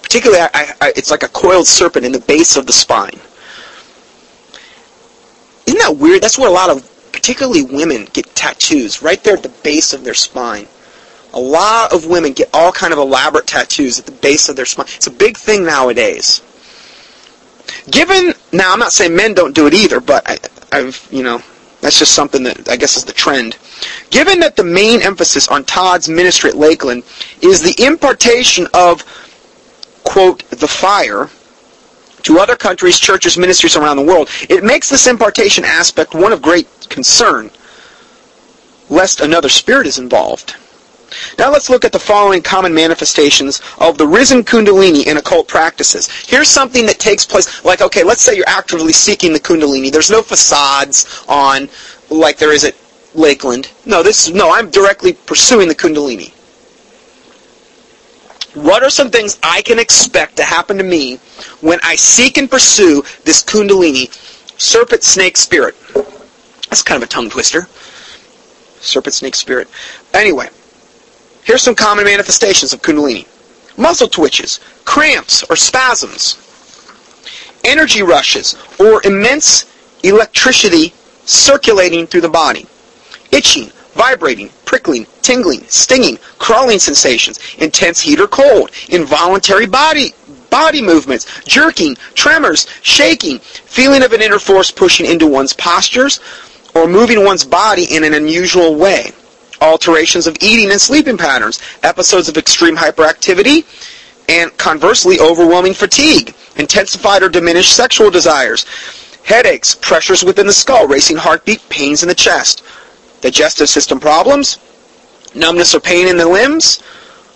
[0.00, 3.18] Particularly, I, I, it's like a coiled serpent in the base of the spine.
[5.66, 6.22] Isn't that weird?
[6.22, 10.04] That's where a lot of, particularly women, get tattoos, right there at the base of
[10.04, 10.68] their spine.
[11.32, 14.66] A lot of women get all kind of elaborate tattoos at the base of their
[14.66, 14.86] spine.
[14.96, 16.42] It's a big thing nowadays.
[17.90, 20.38] Given, now I'm not saying men don't do it either, but I,
[20.72, 21.40] I've, you know,
[21.80, 23.56] that's just something that I guess is the trend.
[24.10, 27.04] Given that the main emphasis on Todd's ministry at Lakeland
[27.40, 29.02] is the impartation of,
[30.04, 31.30] quote, the fire
[32.22, 36.42] to other countries, churches, ministries around the world, it makes this impartation aspect one of
[36.42, 37.50] great concern,
[38.90, 40.56] lest another spirit is involved.
[41.38, 46.08] Now let's look at the following common manifestations of the risen kundalini in occult practices.
[46.26, 49.90] Here's something that takes place, like, okay, let's say you're actively seeking the kundalini.
[49.90, 51.68] There's no facades on,
[52.10, 52.74] like there is at
[53.14, 53.70] Lakeland.
[53.86, 56.32] No, this, no, I'm directly pursuing the kundalini.
[58.54, 61.16] What are some things I can expect to happen to me
[61.60, 64.12] when I seek and pursue this kundalini,
[64.60, 65.76] serpent snake spirit?
[66.68, 67.68] That's kind of a tongue twister.
[68.80, 69.68] Serpent snake spirit.
[70.14, 70.48] Anyway,
[71.42, 73.26] Here's some common manifestations of Kundalini.
[73.76, 76.36] Muscle twitches, cramps or spasms,
[77.64, 79.64] energy rushes or immense
[80.02, 80.92] electricity
[81.24, 82.66] circulating through the body,
[83.32, 90.12] itching, vibrating, prickling, tingling, stinging, crawling sensations, intense heat or cold, involuntary body
[90.50, 96.18] body movements, jerking, tremors, shaking, feeling of an inner force pushing into one's postures,
[96.74, 99.12] or moving one's body in an unusual way
[99.60, 103.64] alterations of eating and sleeping patterns, episodes of extreme hyperactivity,
[104.28, 108.64] and conversely, overwhelming fatigue, intensified or diminished sexual desires,
[109.24, 112.62] headaches, pressures within the skull, racing heartbeat, pains in the chest,
[113.20, 114.58] digestive system problems,
[115.34, 116.82] numbness or pain in the limbs,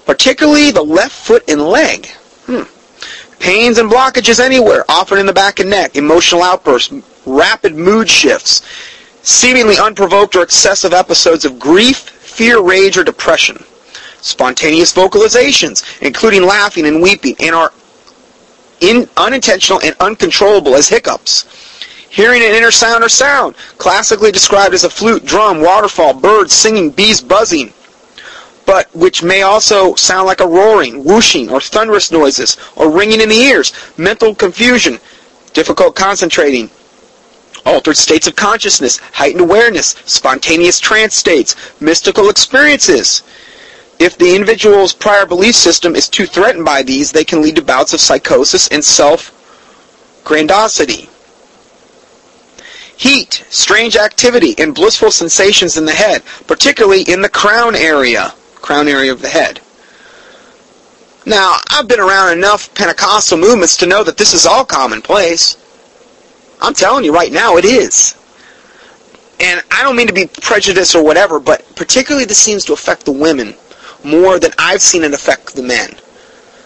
[0.07, 2.07] particularly the left foot and leg.
[2.47, 2.63] Hmm.
[3.41, 6.95] Pains and blockages anywhere, often in the back and neck, emotional outbursts,
[7.27, 8.63] rapid mood shifts,
[9.25, 13.65] seemingly unprovoked or excessive episodes of grief, fear, rage, or depression.
[14.21, 17.73] Spontaneous vocalizations, including laughing and weeping, and are
[18.81, 21.47] in, unintentional and uncontrollable as hiccups.
[22.11, 26.91] Hearing an inner sound or sound, classically described as a flute, drum, waterfall, birds singing,
[26.91, 27.73] bees buzzing,
[28.67, 33.29] but which may also sound like a roaring, whooshing, or thunderous noises, or ringing in
[33.29, 34.99] the ears, mental confusion,
[35.55, 36.71] difficult concentrating,
[37.67, 43.23] altered states of consciousness, heightened awareness, spontaneous trance states, mystical experiences.
[43.99, 47.63] If the individual's prior belief system is too threatened by these, they can lead to
[47.63, 51.09] bouts of psychosis and self-grandiosity.
[52.97, 58.89] Heat, strange activity, and blissful sensations in the head, particularly in the crown area, crown
[58.89, 59.61] area of the head.
[61.27, 65.57] Now, I've been around enough Pentecostal movements to know that this is all commonplace.
[66.65, 68.17] I'm telling you right now, it is.
[69.41, 73.05] And I don't mean to be prejudiced or whatever, but particularly this seems to affect
[73.05, 73.55] the women
[74.05, 75.91] more than I've seen it affect the men.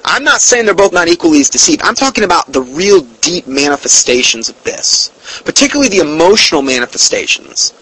[0.04, 1.82] I'm not saying they're both not equally as deceived.
[1.82, 7.72] I'm talking about the real deep manifestations of this, particularly the emotional manifestations.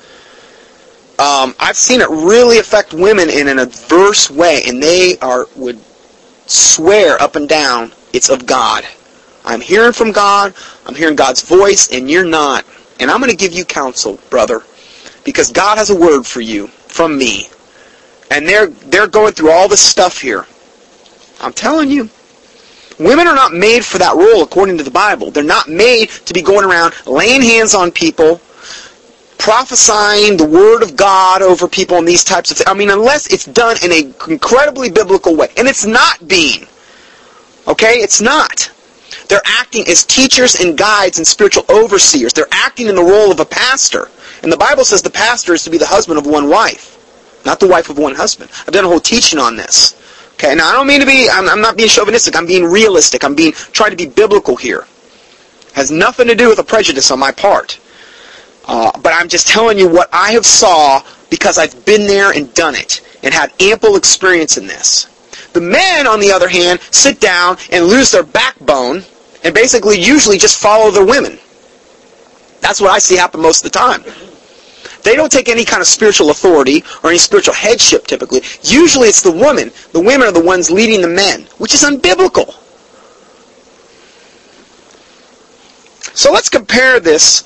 [1.18, 5.80] Um, I've seen it really affect women in an adverse way, and they are would
[6.46, 8.84] swear up and down it's of God.
[9.46, 10.54] I'm hearing from God.
[10.86, 12.64] I'm hearing God's voice, and you're not.
[12.98, 14.62] And I'm going to give you counsel, brother,
[15.24, 17.48] because God has a word for you from me.
[18.30, 20.46] And they're they're going through all this stuff here.
[21.40, 22.10] I'm telling you.
[22.98, 25.30] Women are not made for that role according to the Bible.
[25.30, 28.40] They're not made to be going around laying hands on people,
[29.36, 32.68] prophesying the word of God over people and these types of things.
[32.68, 35.48] I mean, unless it's done in an incredibly biblical way.
[35.58, 36.66] And it's not being.
[37.68, 37.96] Okay?
[37.96, 38.70] It's not.
[39.28, 42.32] They're acting as teachers and guides and spiritual overseers.
[42.32, 44.10] They're acting in the role of a pastor.
[44.42, 46.92] And the Bible says the pastor is to be the husband of one wife.
[47.44, 48.50] not the wife of one husband.
[48.66, 49.94] I've done a whole teaching on this.
[50.34, 52.36] Okay, now I don't mean to be, I'm, I'm not being chauvinistic.
[52.36, 53.24] I'm being realistic.
[53.24, 54.86] I'm being, trying to be biblical here.
[55.74, 57.78] Has nothing to do with a prejudice on my part.
[58.66, 62.52] Uh, but I'm just telling you what I have saw because I've been there and
[62.54, 65.06] done it and had ample experience in this.
[65.52, 69.04] The men, on the other hand, sit down and lose their backbone
[69.46, 71.38] and basically usually just follow the women.
[72.60, 74.02] That's what I see happen most of the time.
[75.04, 78.40] They don't take any kind of spiritual authority or any spiritual headship typically.
[78.62, 79.70] Usually it's the woman.
[79.92, 82.56] The women are the ones leading the men, which is unbiblical.
[86.12, 87.44] So let's compare this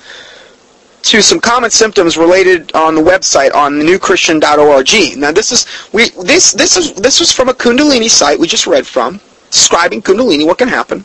[1.02, 5.18] to some common symptoms related on the website on thenewchristian.org.
[5.18, 8.66] Now this is we this this is this was from a Kundalini site we just
[8.66, 11.04] read from, describing Kundalini, what can happen.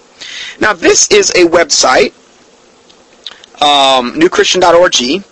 [0.59, 2.13] Now this is a website,
[3.61, 5.23] um, newchristian.org,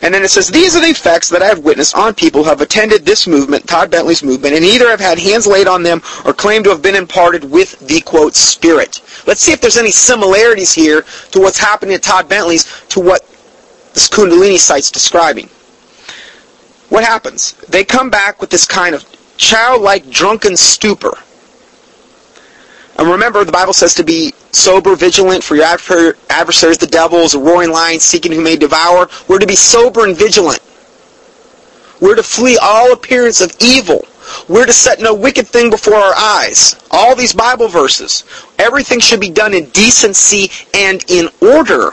[0.00, 2.48] and then it says, These are the effects that I have witnessed on people who
[2.48, 6.02] have attended this movement, Todd Bentley's movement, and either have had hands laid on them
[6.24, 9.02] or claim to have been imparted with the, quote, spirit.
[9.26, 11.02] Let's see if there's any similarities here
[11.32, 13.22] to what's happening at Todd Bentley's to what
[13.94, 15.48] this Kundalini site's describing.
[16.88, 17.52] What happens?
[17.68, 19.04] They come back with this kind of
[19.36, 21.18] childlike drunken stupor.
[22.98, 27.34] And remember, the Bible says to be sober, vigilant, for your adversaries, the devil, is
[27.34, 29.08] a roaring lion seeking who may devour.
[29.28, 30.58] We're to be sober and vigilant.
[32.00, 34.04] We're to flee all appearance of evil.
[34.48, 36.74] We're to set no wicked thing before our eyes.
[36.90, 38.24] All these Bible verses.
[38.58, 41.92] Everything should be done in decency and in order.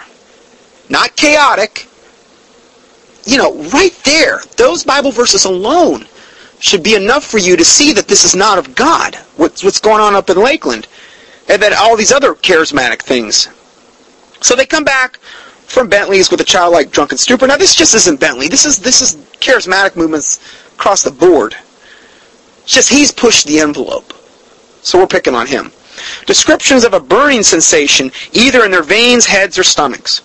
[0.90, 1.88] Not chaotic.
[3.26, 6.08] You know, right there, those Bible verses alone
[6.60, 9.16] should be enough for you to see that this is not of God.
[9.38, 10.88] What's, what's going on up in Lakeland
[11.48, 13.50] and then all these other charismatic things.
[14.42, 17.48] So they come back from Bentley's with a childlike drunken stupor.
[17.48, 18.48] Now this just isn't Bentley.
[18.48, 20.40] This is this is charismatic movements
[20.74, 21.56] across the board.
[22.64, 24.14] It's just he's pushed the envelope.
[24.82, 25.72] So we're picking on him.
[26.26, 30.22] Descriptions of a burning sensation either in their veins, heads, or stomachs.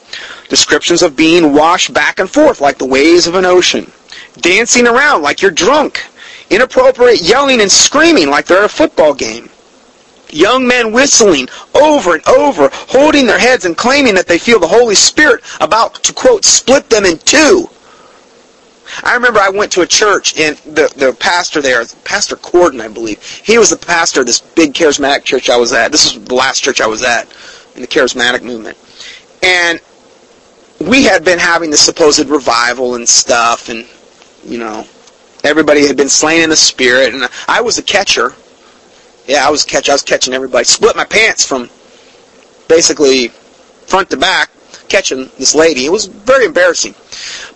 [0.48, 3.90] Descriptions of being washed back and forth like the waves of an ocean.
[4.38, 6.04] Dancing around like you're drunk.
[6.50, 9.48] Inappropriate yelling and screaming like they're at a football game
[10.32, 14.68] young men whistling over and over, holding their heads and claiming that they feel the
[14.68, 17.68] Holy Spirit about to, quote, split them in two.
[19.04, 22.88] I remember I went to a church and the, the pastor there, Pastor Corden, I
[22.88, 25.92] believe, he was the pastor of this big charismatic church I was at.
[25.92, 27.28] This was the last church I was at
[27.76, 28.76] in the charismatic movement.
[29.42, 29.80] And
[30.80, 33.86] we had been having the supposed revival and stuff and,
[34.44, 34.86] you know,
[35.44, 38.34] everybody had been slain in the spirit and I was a catcher
[39.30, 39.88] yeah, I was catch.
[39.88, 40.64] I was catching everybody.
[40.64, 41.70] Split my pants from
[42.66, 44.50] basically front to back,
[44.88, 45.86] catching this lady.
[45.86, 46.96] It was very embarrassing.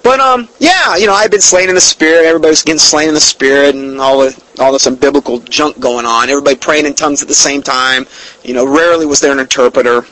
[0.04, 2.26] But um, yeah, you know, I've been slain in the spirit.
[2.26, 6.30] Everybody's getting slain in the spirit, and all the all this unbiblical junk going on.
[6.30, 8.06] Everybody praying in tongues at the same time.
[8.44, 10.06] You know, rarely was there an interpreter.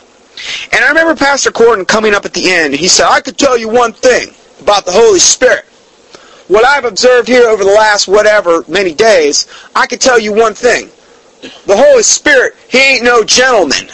[0.72, 2.74] And I remember Pastor Corden coming up at the end.
[2.74, 5.64] He said, "I could tell you one thing about the Holy Spirit.
[6.48, 9.46] What I've observed here over the last whatever many days,
[9.76, 10.90] I could tell you one thing
[11.42, 13.88] the Holy Spirit, he ain't no gentleman.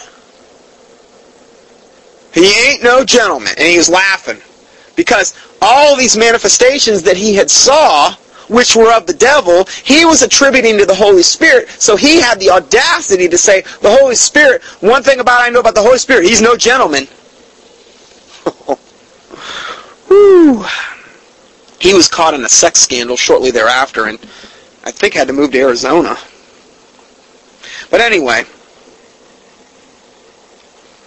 [2.32, 3.54] He ain't no gentleman.
[3.58, 4.40] And he was laughing.
[4.94, 8.12] Because all these manifestations that he had saw,
[8.48, 11.68] which were of the devil, he was attributing to the Holy Spirit.
[11.70, 15.60] So he had the audacity to say, the Holy Spirit, one thing about I know
[15.60, 17.08] about the Holy Spirit, he's no gentleman.
[21.80, 24.18] He was caught in a sex scandal shortly thereafter and
[24.84, 26.16] I think had to move to Arizona.
[27.90, 28.44] But anyway,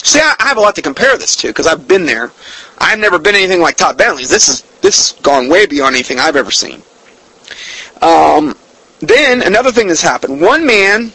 [0.04, 2.32] see, I, have a lot to compare this to because I've been there.
[2.80, 4.30] I've never been anything like Todd Bentley's.
[4.30, 6.82] This is this has gone way beyond anything I've ever seen.
[8.02, 8.56] Um,
[9.00, 10.42] then another thing has happened.
[10.42, 11.10] One man,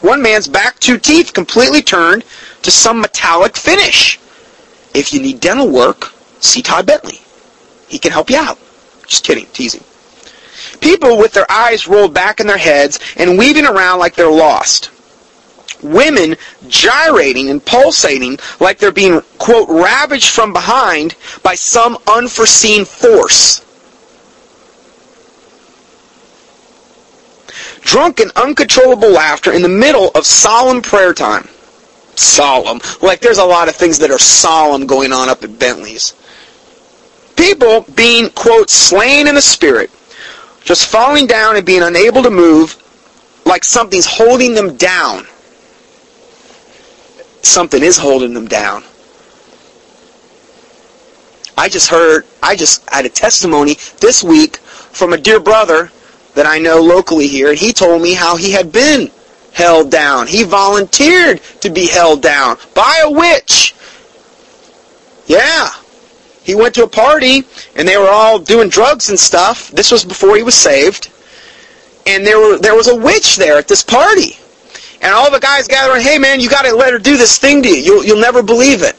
[0.00, 2.24] one man's back two teeth completely turned
[2.62, 4.18] to some metallic finish.
[4.94, 7.20] If you need dental work, see Todd Bentley.
[7.88, 8.58] He can help you out.
[9.06, 9.84] Just kidding, teasing.
[10.80, 14.90] People with their eyes rolled back in their heads and weaving around like they're lost
[15.82, 16.36] women
[16.68, 23.64] gyrating and pulsating like they're being, quote, ravaged from behind by some unforeseen force.
[27.80, 31.48] Drunken, uncontrollable laughter in the middle of solemn prayer time.
[32.14, 32.80] Solemn.
[33.00, 36.14] Like there's a lot of things that are solemn going on up at Bentley's.
[37.36, 39.90] People being, quote, slain in the spirit,
[40.62, 42.78] just falling down and being unable to move
[43.44, 45.26] like something's holding them down
[47.42, 48.84] something is holding them down.
[51.56, 55.90] I just heard, I just had a testimony this week from a dear brother
[56.34, 59.10] that I know locally here, and he told me how he had been
[59.52, 60.26] held down.
[60.26, 63.74] He volunteered to be held down by a witch.
[65.26, 65.68] Yeah.
[66.42, 67.44] He went to a party,
[67.76, 69.70] and they were all doing drugs and stuff.
[69.70, 71.10] This was before he was saved.
[72.06, 74.36] And there were there was a witch there at this party.
[75.02, 77.62] And all the guys gathering, hey man, you got to let her do this thing
[77.62, 77.76] to you.
[77.76, 78.96] You'll, you'll never believe it.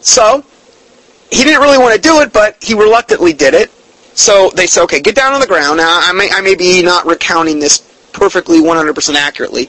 [0.00, 0.44] So,
[1.32, 3.70] he didn't really want to do it, but he reluctantly did it.
[4.14, 5.78] So they said, okay, get down on the ground.
[5.78, 7.78] Now, I may, I may be not recounting this
[8.12, 9.68] perfectly 100% accurately,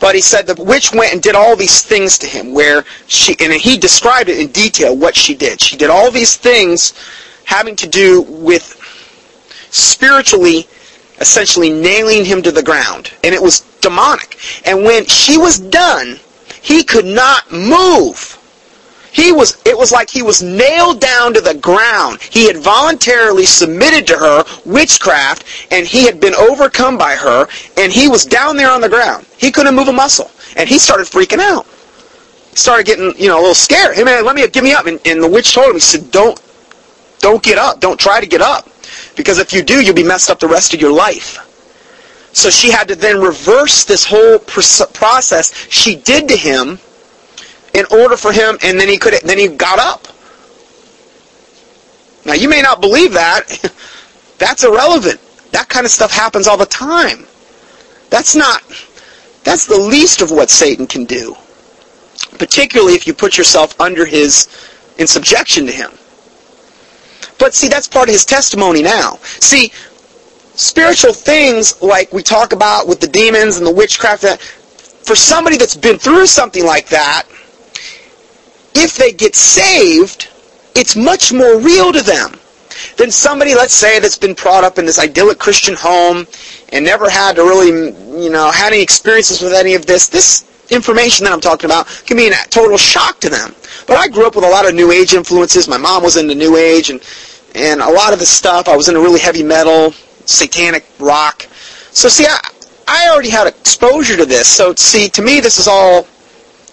[0.00, 3.36] but he said the witch went and did all these things to him where she,
[3.38, 5.60] and he described it in detail what she did.
[5.60, 6.94] She did all these things
[7.44, 8.74] having to do with
[9.70, 10.66] spiritually
[11.20, 13.12] essentially nailing him to the ground.
[13.24, 14.38] And it was demonic.
[14.64, 16.18] And when she was done,
[16.62, 18.36] he could not move.
[19.12, 22.20] He was, it was like he was nailed down to the ground.
[22.20, 27.48] He had voluntarily submitted to her witchcraft and he had been overcome by her
[27.78, 29.24] and he was down there on the ground.
[29.38, 30.30] He couldn't move a muscle.
[30.56, 31.66] And he started freaking out.
[32.54, 33.96] Started getting, you know, a little scared.
[33.96, 34.84] Hey man, let me, give me up.
[34.84, 36.38] And, and the witch told him, he said, don't,
[37.20, 37.80] don't get up.
[37.80, 38.68] Don't try to get up.
[39.16, 41.42] Because if you do, you'll be messed up the rest of your life.
[42.32, 46.78] So she had to then reverse this whole process she did to him
[47.72, 50.06] in order for him, and then he could, then he got up.
[52.24, 53.72] Now you may not believe that.
[54.38, 55.20] That's irrelevant.
[55.52, 57.26] That kind of stuff happens all the time.
[58.10, 58.62] That's not,
[59.42, 61.34] that's the least of what Satan can do.
[62.38, 64.48] Particularly if you put yourself under his,
[64.98, 65.90] in subjection to him.
[67.38, 69.16] But see, that's part of his testimony now.
[69.22, 69.72] See,
[70.54, 75.56] spiritual things like we talk about with the demons and the witchcraft, that for somebody
[75.56, 77.24] that's been through something like that,
[78.74, 80.28] if they get saved,
[80.74, 82.38] it's much more real to them
[82.96, 86.26] than somebody, let's say, that's been brought up in this idyllic Christian home
[86.70, 87.68] and never had to really,
[88.22, 90.08] you know, had any experiences with any of this.
[90.08, 93.54] This information that I'm talking about can be a total shock to them.
[93.86, 95.68] But I grew up with a lot of New Age influences.
[95.68, 97.00] My mom was into New Age and,
[97.54, 98.68] and a lot of the stuff.
[98.68, 99.92] I was into really heavy metal,
[100.24, 101.46] satanic rock.
[101.90, 102.40] So see, I,
[102.88, 104.48] I already had exposure to this.
[104.48, 106.06] So see, to me, this is all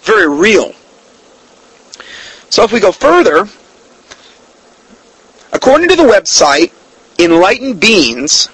[0.02, 0.72] very real.
[2.50, 3.48] So if we go further,
[5.52, 6.72] according to the website
[7.18, 8.48] Enlightened Beings,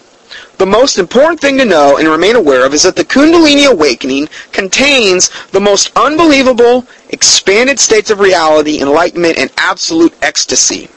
[0.60, 4.28] the most important thing to know and remain aware of is that the Kundalini awakening
[4.52, 10.90] contains the most unbelievable, expanded states of reality, enlightenment, and absolute ecstasy.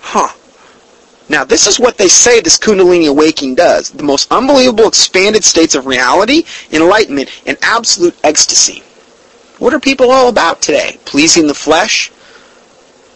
[0.00, 0.32] Huh.
[1.28, 3.90] Now, this is what they say this Kundalini awakening does.
[3.90, 8.82] The most unbelievable, expanded states of reality, enlightenment, and absolute ecstasy.
[9.58, 10.98] What are people all about today?
[11.04, 12.10] Pleasing the flesh?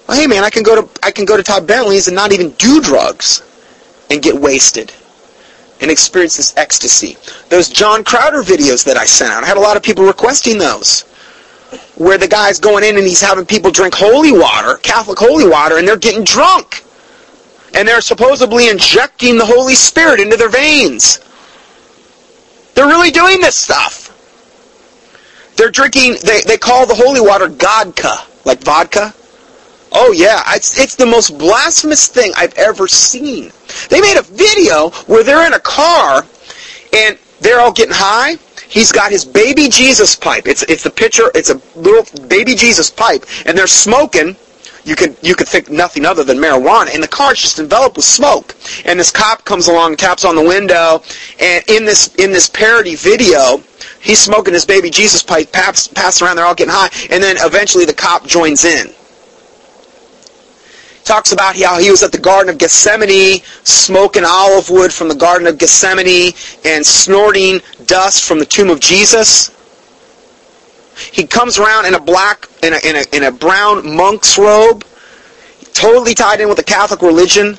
[0.07, 2.33] Well, hey man, I can go to I can go to Todd Bentley's and not
[2.33, 3.43] even do drugs
[4.13, 4.93] and get wasted
[5.81, 7.17] and experience this ecstasy.
[7.49, 10.59] Those John Crowder videos that I sent out, I had a lot of people requesting
[10.59, 11.03] those.
[11.97, 15.79] Where the guy's going in and he's having people drink holy water, Catholic holy water,
[15.79, 16.85] and they're getting drunk.
[17.75, 21.21] And they're supposedly injecting the Holy Spirit into their veins.
[22.75, 24.11] They're really doing this stuff.
[25.57, 29.15] They're drinking, they, they call the holy water Godka, like vodka.
[29.95, 33.53] Oh yeah, it's, it's the most blasphemous thing I've ever seen.
[33.91, 36.27] They made a video where they're in a car
[36.93, 38.37] and they're all getting high.
[38.69, 40.47] He's got his baby Jesus pipe.
[40.47, 41.31] It's it's the picture.
[41.35, 44.35] It's a little baby Jesus pipe, and they're smoking.
[44.85, 48.07] You could you could think nothing other than marijuana, and the car's just enveloped with
[48.07, 48.57] smoke.
[48.87, 51.03] And this cop comes along, taps on the window,
[51.39, 53.63] and in this in this parody video,
[54.01, 57.37] He's smoking his baby Jesus pipe, pass, pass around, they're all getting high, and then
[57.39, 58.93] eventually the cop joins in.
[61.05, 65.15] Talks about how he was at the Garden of Gethsemane, smoking olive wood from the
[65.15, 66.33] Garden of Gethsemane,
[66.65, 69.51] and snorting dust from the tomb of Jesus.
[71.13, 74.85] He comes around in a black, in a, in a, in a brown monk's robe,
[75.73, 77.59] totally tied in with the Catholic religion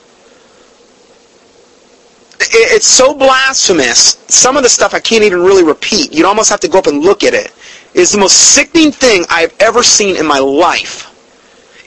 [2.54, 4.18] it's so blasphemous.
[4.28, 6.14] Some of the stuff I can't even really repeat.
[6.14, 7.52] You'd almost have to go up and look at it.
[7.94, 11.10] It's the most sickening thing I've ever seen in my life.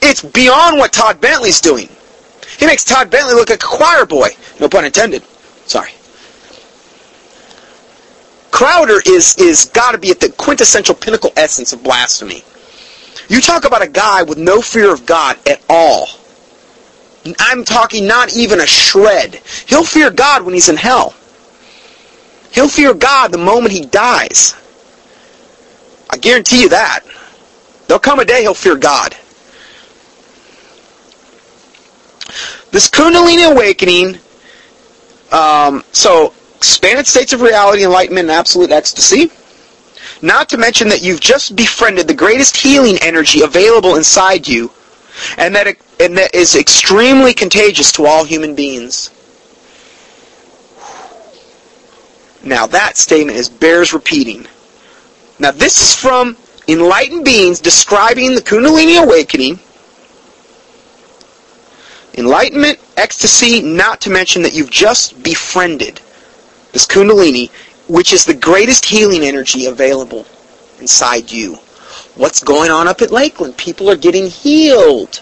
[0.02, 1.88] It's beyond what Todd Bentley's doing.
[2.58, 4.30] He makes Todd Bentley look like a choir boy.
[4.60, 5.22] No pun intended.
[5.66, 5.90] Sorry.
[8.50, 12.42] Crowder is is got to be at the quintessential pinnacle essence of blasphemy.
[13.28, 16.08] You talk about a guy with no fear of God at all.
[17.38, 19.40] I'm talking not even a shred.
[19.66, 21.14] He'll fear God when he's in hell.
[22.52, 24.54] He'll fear God the moment he dies.
[26.08, 27.00] I guarantee you that.
[27.86, 29.14] There'll come a day he'll fear God.
[32.70, 34.18] This Kundalini awakening,
[35.32, 39.30] um, so expanded states of reality, enlightenment, and absolute ecstasy.
[40.22, 44.70] Not to mention that you've just befriended the greatest healing energy available inside you,
[45.36, 49.10] and that, it, and that is extremely contagious to all human beings.
[52.42, 54.46] Now that statement is bears repeating.
[55.38, 56.36] Now this is from
[56.68, 59.58] enlightened beings describing the Kundalini awakening.
[62.16, 66.00] Enlightenment, ecstasy, not to mention that you've just befriended
[66.72, 67.50] this Kundalini,
[67.88, 70.26] which is the greatest healing energy available
[70.80, 71.54] inside you.
[72.14, 73.56] What's going on up at Lakeland?
[73.56, 75.20] People are getting healed.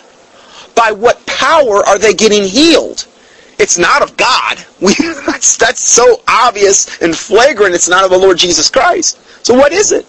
[0.75, 3.07] By what power are they getting healed?
[3.59, 4.59] It's not of God.
[4.81, 7.75] We, that's, that's so obvious and flagrant.
[7.75, 9.19] It's not of the Lord Jesus Christ.
[9.47, 10.07] So what is it?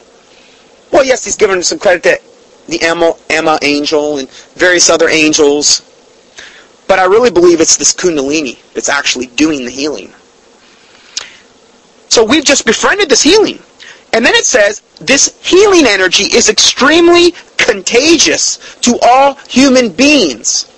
[0.91, 2.21] Well, yes, he's given some credit to
[2.67, 5.81] the Emma, Emma angel and various other angels.
[6.87, 10.13] But I really believe it's this Kundalini that's actually doing the healing.
[12.09, 13.59] So we've just befriended this healing.
[14.13, 20.71] And then it says, this healing energy is extremely contagious to all human beings.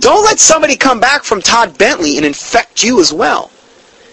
[0.00, 3.50] Don't let somebody come back from Todd Bentley and infect you as well.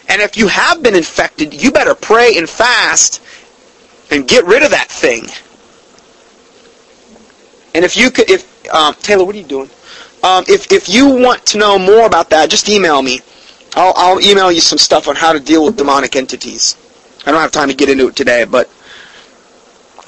[0.08, 3.22] And if you have been infected, you better pray and fast
[4.10, 5.26] and get rid of that thing.
[7.76, 9.70] And if you could, if um, Taylor, what are you doing?
[10.24, 13.22] Um, if if you want to know more about that, just email me.
[13.76, 16.76] I'll, I'll email you some stuff on how to deal with demonic entities.
[17.26, 18.70] I don't have time to get into it today, but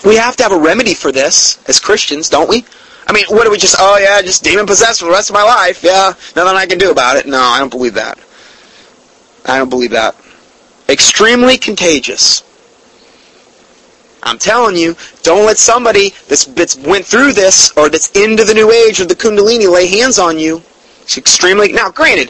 [0.04, 2.66] we have to have a remedy for this as Christians, don't we?
[3.08, 5.34] I mean, what do we just, oh yeah, just demon possessed for the rest of
[5.34, 5.84] my life.
[5.84, 7.26] Yeah, nothing I can do about it.
[7.26, 8.18] No, I don't believe that.
[9.46, 10.16] I don't believe that.
[10.88, 12.44] Extremely contagious.
[14.24, 18.54] I'm telling you, don't let somebody that's, that's went through this or that's into the
[18.54, 20.62] new age or the Kundalini lay hands on you.
[21.02, 22.30] It's extremely, now granted,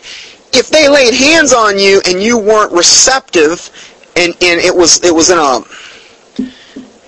[0.53, 3.69] if they laid hands on you and you weren't receptive
[4.15, 5.61] and, and it was, it was in a,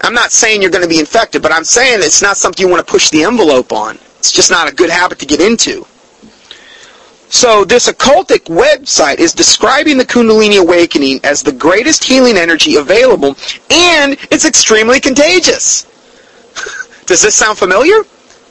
[0.02, 2.70] I'm not saying you're going to be infected, but I'm saying it's not something you
[2.70, 3.98] want to push the envelope on.
[4.20, 5.86] It's just not a good habit to get into.
[7.34, 13.36] So this occultic website is describing the Kundalini awakening as the greatest healing energy available,
[13.72, 15.88] and it's extremely contagious.
[17.08, 17.96] Does this sound familiar?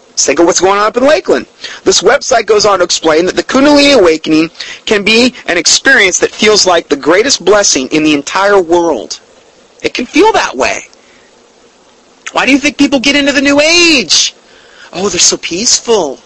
[0.08, 1.46] Let's think of what's going on up in Lakeland.
[1.84, 4.50] This website goes on to explain that the Kundalini awakening
[4.84, 9.20] can be an experience that feels like the greatest blessing in the entire world.
[9.80, 10.80] It can feel that way.
[12.32, 14.34] Why do you think people get into the New Age?
[14.92, 16.18] Oh, they're so peaceful.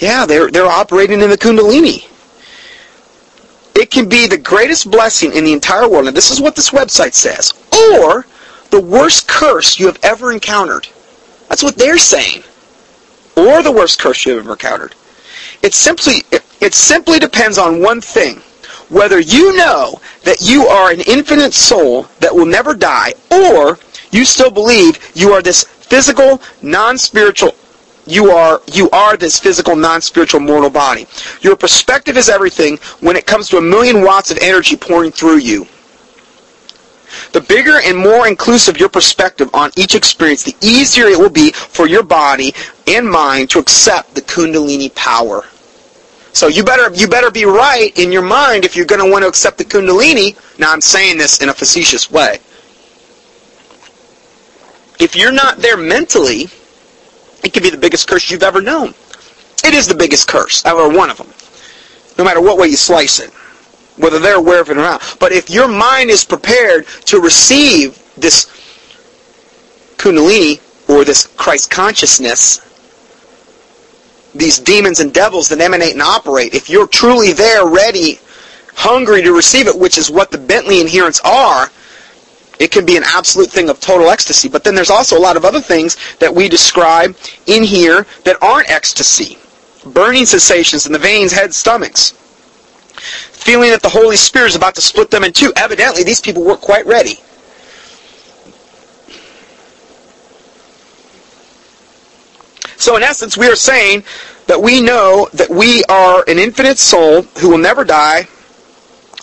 [0.00, 2.06] Yeah, they're, they're operating in the Kundalini.
[3.76, 6.70] It can be the greatest blessing in the entire world, and this is what this
[6.70, 7.52] website says,
[7.92, 8.26] or
[8.70, 10.88] the worst curse you have ever encountered.
[11.48, 12.42] That's what they're saying.
[13.36, 14.94] Or the worst curse you have ever encountered.
[15.62, 18.36] It simply, it, it simply depends on one thing.
[18.88, 23.78] Whether you know that you are an infinite soul that will never die, or
[24.10, 27.54] you still believe you are this physical, non-spiritual
[28.10, 31.06] you are you are this physical non-spiritual mortal body.
[31.40, 35.38] Your perspective is everything when it comes to a million watts of energy pouring through
[35.38, 35.66] you.
[37.32, 41.52] The bigger and more inclusive your perspective on each experience, the easier it will be
[41.52, 42.54] for your body
[42.86, 45.44] and mind to accept the kundalini power.
[46.32, 49.22] So you better you better be right in your mind if you're going to want
[49.22, 50.36] to accept the kundalini.
[50.58, 52.38] Now I'm saying this in a facetious way.
[55.00, 56.48] If you're not there mentally,
[57.42, 58.94] it could be the biggest curse you've ever known.
[59.64, 61.32] It is the biggest curse, or one of them,
[62.18, 63.30] no matter what way you slice it,
[63.96, 65.16] whether they're aware of it or not.
[65.20, 68.46] But if your mind is prepared to receive this
[69.96, 72.60] kundalini, or this Christ consciousness,
[74.34, 78.18] these demons and devils that emanate and operate, if you're truly there, ready,
[78.74, 81.70] hungry to receive it, which is what the Bentley adherents are,
[82.60, 84.48] it can be an absolute thing of total ecstasy.
[84.48, 88.36] But then there's also a lot of other things that we describe in here that
[88.42, 89.38] aren't ecstasy.
[89.86, 92.12] Burning sensations in the veins, head, stomachs.
[92.92, 95.52] Feeling that the Holy Spirit is about to split them in two.
[95.56, 97.14] Evidently, these people were quite ready.
[102.76, 104.04] So in essence, we are saying
[104.46, 108.28] that we know that we are an infinite soul who will never die,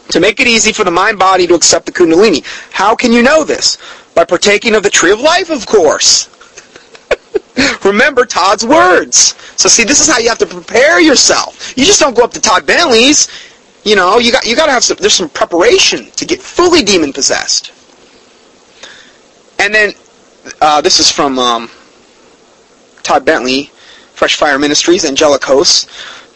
[0.10, 2.45] to make it easy for the mind body to accept the Kundalini.
[2.72, 3.78] How can you know this?
[4.16, 6.30] By partaking of the tree of life, of course.
[7.86, 9.36] Remember Todd's words.
[9.60, 11.74] So see, this is how you have to prepare yourself.
[11.78, 13.28] You just don't go up to Todd Bentley's.
[13.84, 14.97] You know, you got you got to have some.
[14.99, 17.72] There's some preparation to get fully demon possessed.
[19.60, 19.93] And then
[20.62, 21.70] uh, this is from um,
[23.03, 23.72] Todd Bentley,
[24.14, 25.88] Fresh Fire Ministries, Angelic Hosts.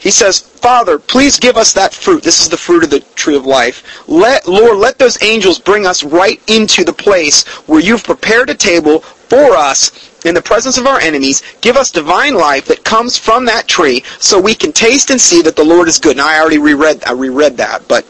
[0.02, 2.24] He says, Father, please give us that fruit.
[2.24, 4.04] This is the fruit of the tree of life.
[4.10, 8.56] Let, Lord, let those angels bring us right into the place where you've prepared a
[8.56, 11.44] table for us in the presence of our enemies.
[11.62, 15.44] Give us divine life that comes from that tree so we can taste and see
[15.44, 16.18] that the Lord is good.
[16.18, 18.04] Now, I already reread, I reread that, but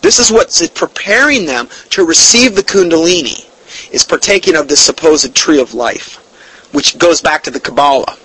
[0.00, 3.50] this is what's preparing them to receive the Kundalini,
[3.92, 6.18] is partaking of this supposed tree of life,
[6.72, 8.16] which goes back to the Kabbalah.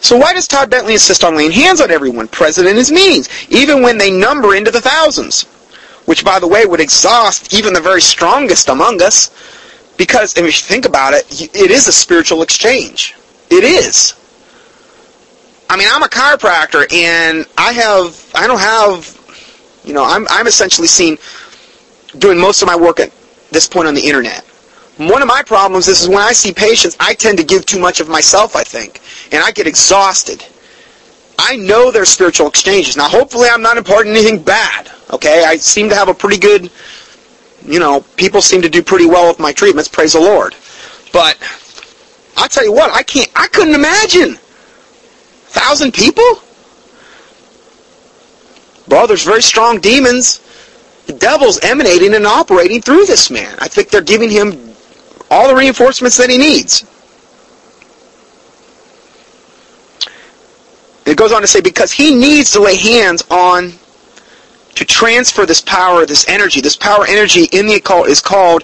[0.00, 3.28] So why does Todd Bentley insist on laying hands on everyone present in his meetings,
[3.50, 5.42] even when they number into the thousands?
[6.04, 9.30] Which, by the way, would exhaust even the very strongest among us,
[9.96, 11.24] because if you think about it,
[11.54, 13.14] it is a spiritual exchange.
[13.50, 14.14] It is.
[15.68, 19.14] I mean, I'm a chiropractor, and I have, I don't have,
[19.84, 21.18] you know, I'm, I'm essentially seen
[22.16, 23.12] doing most of my work at
[23.50, 24.44] this point on the internet.
[24.98, 27.78] One of my problems is, is when I see patients, I tend to give too
[27.78, 30.44] much of myself, I think, and I get exhausted.
[31.38, 32.96] I know there's spiritual exchanges.
[32.96, 35.44] Now, hopefully I'm not imparting anything bad, okay?
[35.44, 36.68] I seem to have a pretty good,
[37.64, 40.56] you know, people seem to do pretty well with my treatments, praise the Lord.
[41.12, 41.38] But,
[42.36, 44.34] I'll tell you what, I can't, I couldn't imagine.
[44.34, 44.38] a
[45.46, 46.42] Thousand people?
[48.88, 50.40] Well, there's very strong demons.
[51.06, 53.54] The devil's emanating and operating through this man.
[53.60, 54.68] I think they're giving him
[55.30, 56.86] all the reinforcements that he needs.
[61.06, 63.72] It goes on to say, because he needs to lay hands on
[64.74, 66.60] to transfer this power, this energy.
[66.60, 68.62] This power energy in the occult is called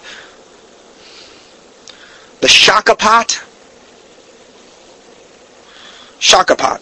[2.41, 3.43] the Shakapat.
[6.19, 6.81] Shakapat.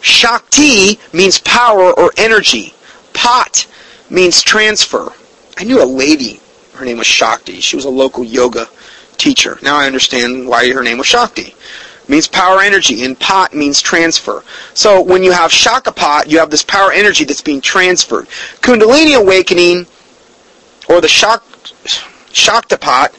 [0.00, 2.74] Shakti means power or energy.
[3.12, 3.66] Pot
[4.08, 5.12] means transfer.
[5.58, 6.40] I knew a lady
[6.76, 7.60] her name was Shakti.
[7.60, 8.68] She was a local yoga
[9.16, 9.58] teacher.
[9.62, 11.54] Now I understand why her name was Shakti.
[12.02, 14.44] It means power energy, and pot means transfer.
[14.74, 18.28] So when you have Shakapat, you have this power energy that's being transferred.
[18.60, 19.86] Kundalini awakening,
[20.88, 21.42] or the Shak,
[22.32, 23.14] Shaktapat,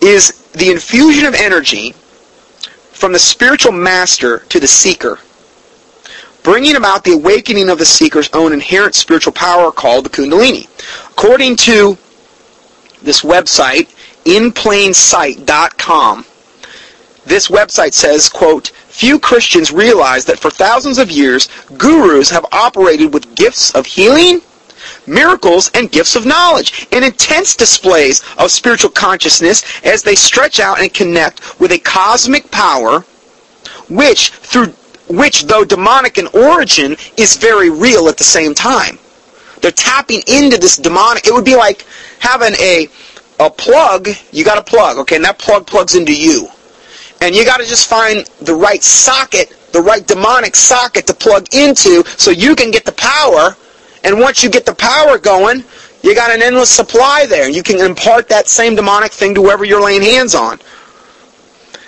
[0.00, 1.92] is the infusion of energy
[2.92, 5.18] from the spiritual master to the seeker,
[6.44, 10.68] bringing about the awakening of the seeker's own inherent spiritual power called the Kundalini.
[11.10, 11.98] According to
[13.04, 13.88] this website,
[14.24, 16.24] inplainsight.com.
[17.26, 23.12] This website says, quote, Few Christians realize that for thousands of years, gurus have operated
[23.12, 24.40] with gifts of healing,
[25.06, 30.80] miracles, and gifts of knowledge, and intense displays of spiritual consciousness as they stretch out
[30.80, 33.00] and connect with a cosmic power
[33.88, 34.68] which, through
[35.08, 38.98] which, though demonic in origin, is very real at the same time.
[39.64, 41.26] They're tapping into this demonic.
[41.26, 41.86] It would be like
[42.18, 42.86] having a
[43.40, 44.10] a plug.
[44.30, 46.48] You got a plug, okay, and that plug plugs into you,
[47.22, 51.46] and you got to just find the right socket, the right demonic socket to plug
[51.54, 53.56] into, so you can get the power.
[54.04, 55.64] And once you get the power going,
[56.02, 57.48] you got an endless supply there.
[57.48, 60.58] You can impart that same demonic thing to whoever you're laying hands on.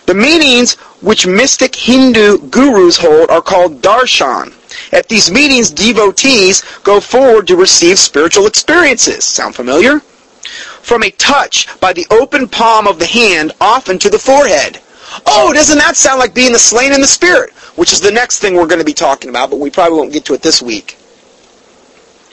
[0.07, 4.56] The meanings which mystic Hindu gurus hold are called darshan.
[4.93, 9.25] At these meetings, devotees go forward to receive spiritual experiences.
[9.25, 10.01] Sound familiar?
[10.01, 14.81] From a touch by the open palm of the hand often to the forehead.
[15.27, 17.53] Oh, doesn't that sound like being the slain in the spirit?
[17.77, 20.13] Which is the next thing we're going to be talking about, but we probably won't
[20.13, 20.97] get to it this week.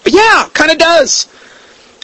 [0.03, 1.27] But yeah, kind of does.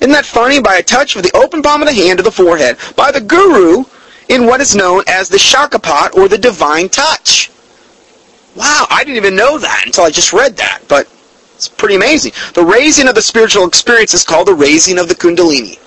[0.02, 0.62] Isn't that funny?
[0.62, 2.78] By a touch of the open palm of the hand to the forehead.
[2.96, 3.84] By the guru
[4.30, 7.52] in what is known as the shakapat or the divine touch.
[8.60, 11.08] Wow, I didn't even know that until I just read that, but
[11.56, 12.34] it's pretty amazing.
[12.56, 15.80] The raising of the spiritual experience is called the raising of the kundalini.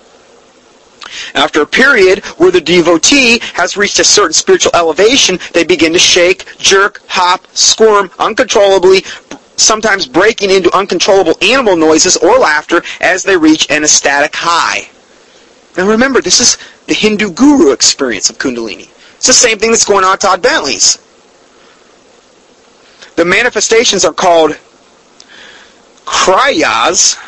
[1.34, 5.98] After a period where the devotee has reached a certain spiritual elevation, they begin to
[5.98, 9.02] shake, jerk, hop, squirm uncontrollably,
[9.58, 14.88] sometimes breaking into uncontrollable animal noises or laughter as they reach an ecstatic high.
[15.76, 16.56] Now remember, this is
[16.86, 18.88] the Hindu guru experience of Kundalini.
[19.16, 20.98] It's the same thing that's going on at Todd Bentley's.
[23.16, 24.58] The manifestations are called
[26.04, 27.18] kriyas.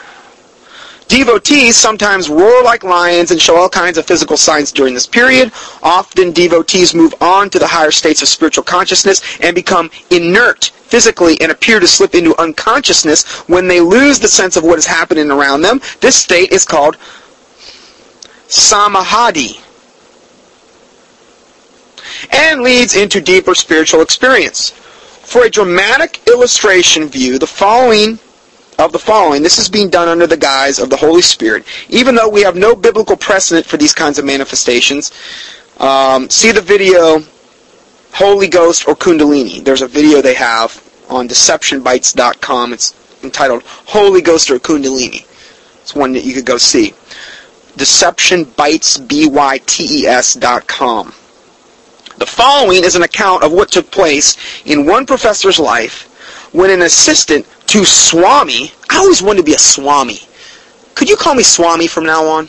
[1.09, 5.53] Devotees sometimes roar like lions and show all kinds of physical signs during this period.
[5.82, 11.39] Often devotees move on to the higher states of spiritual consciousness and become inert physically
[11.41, 15.30] and appear to slip into unconsciousness when they lose the sense of what is happening
[15.30, 15.80] around them.
[16.01, 16.97] This state is called
[18.49, 19.61] samahadi
[22.32, 24.72] and leads into deeper spiritual experience.
[25.25, 28.18] For a dramatic illustration view, the following
[28.79, 31.64] of the following, this is being done under the guise of the Holy Spirit.
[31.89, 35.12] Even though we have no biblical precedent for these kinds of manifestations,
[35.79, 37.22] um, see the video
[38.12, 39.64] Holy Ghost or Kundalini.
[39.64, 42.72] There's a video they have on deceptionbytes.com.
[42.72, 42.95] It's
[43.25, 45.27] entitled Holy Ghost or Kundalini.
[45.83, 46.91] It's one that you could go see.
[47.77, 51.12] Deceptionbytes, B-Y-T-E-S dot com.
[52.19, 56.11] The following is an account of what took place in one professor's life
[56.53, 60.21] when an assistant to Swami, I always wanted to be a Swami.
[60.95, 62.49] Could you call me Swami from now on?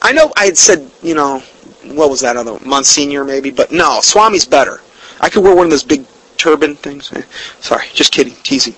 [0.00, 1.40] I know I had said, you know,
[1.84, 4.80] what was that other Monsignor maybe, but no, Swami's better.
[5.20, 6.06] I could wear one of those big
[6.38, 7.12] turban things.
[7.60, 8.74] Sorry, just kidding, teasing.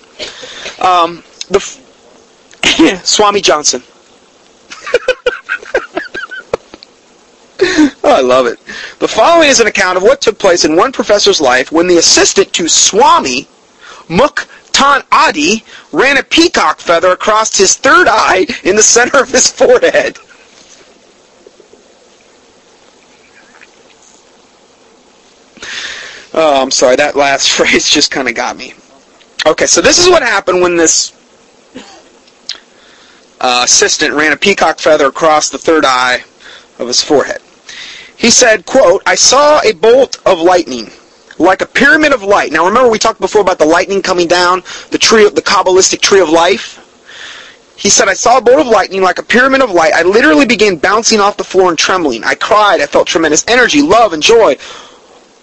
[0.81, 1.59] Um, the
[3.03, 3.81] Swami Johnson.
[8.03, 8.59] oh, I love it.
[8.99, 11.97] The following is an account of what took place in one professor's life when the
[11.97, 13.47] assistant to Swami
[14.07, 20.17] Muktananda ran a peacock feather across his third eye in the center of his forehead.
[26.35, 28.73] Oh, I'm sorry, that last phrase just kind of got me.
[29.45, 31.11] Okay, so this is what happened when this
[33.41, 36.23] uh, assistant ran a peacock feather across the third eye
[36.79, 37.42] of his forehead.
[38.23, 40.89] He said, quote, I saw a bolt of lightning,
[41.39, 42.53] like a pyramid of light.
[42.53, 45.99] Now remember we talked before about the lightning coming down, the tree, of the Kabbalistic
[45.99, 46.79] tree of life?
[47.75, 49.91] He said, I saw a bolt of lightning like a pyramid of light.
[49.93, 52.23] I literally began bouncing off the floor and trembling.
[52.23, 52.79] I cried.
[52.79, 54.55] I felt tremendous energy, love, and joy.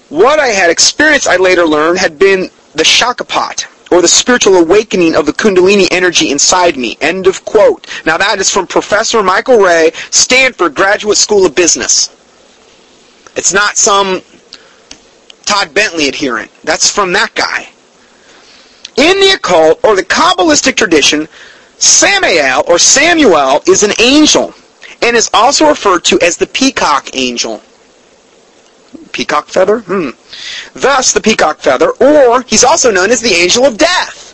[0.09, 5.17] What I had experienced, I later learned, had been the Shakapat, or the spiritual awakening
[5.17, 6.97] of the Kundalini energy inside me.
[7.03, 7.87] End of quote.
[8.07, 12.17] Now that is from Professor Michael Ray, Stanford Graduate School of Business.
[13.37, 14.23] It's not some
[15.45, 16.51] Todd Bentley adherent.
[16.63, 17.69] That's from that guy.
[18.97, 21.29] In the occult, or the Kabbalistic tradition,
[21.79, 24.55] Samael, or Samuel, is an angel,
[25.03, 27.63] and is also referred to as the peacock angel.
[29.13, 29.81] Peacock feather?
[29.81, 30.11] Hmm.
[30.75, 34.29] Thus, the peacock feather, or he's also known as the angel of death.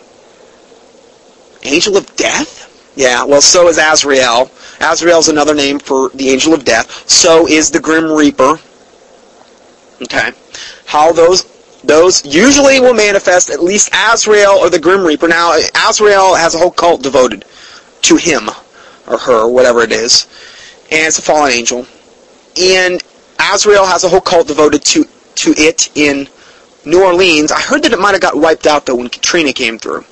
[1.62, 2.92] Angel of death?
[2.96, 4.50] Yeah, well, so is Azrael.
[4.80, 7.08] Azrael is another name for the angel of death.
[7.08, 8.58] So is the Grim Reaper.
[10.02, 10.32] Okay.
[10.86, 11.44] How those
[11.84, 15.28] those usually will manifest at least Azrael or the Grim Reaper.
[15.28, 15.56] Now,
[15.88, 17.44] Azrael has a whole cult devoted
[18.02, 18.48] to him
[19.06, 20.26] or her, whatever it is,
[20.90, 21.86] and it's a fallen angel.
[22.60, 23.02] And
[23.38, 25.04] Azrael has a whole cult devoted to
[25.36, 26.28] to it in
[26.84, 27.52] New Orleans.
[27.52, 30.04] I heard that it might have got wiped out though when Katrina came through.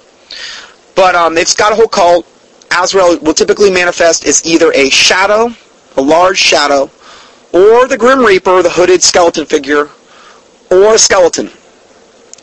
[0.95, 2.27] But um, it's got a whole cult.
[2.71, 5.55] Azrael will typically manifest as either a shadow,
[5.97, 6.91] a large shadow,
[7.55, 9.89] or the Grim Reaper, the hooded skeleton figure,
[10.71, 11.51] or a skeleton.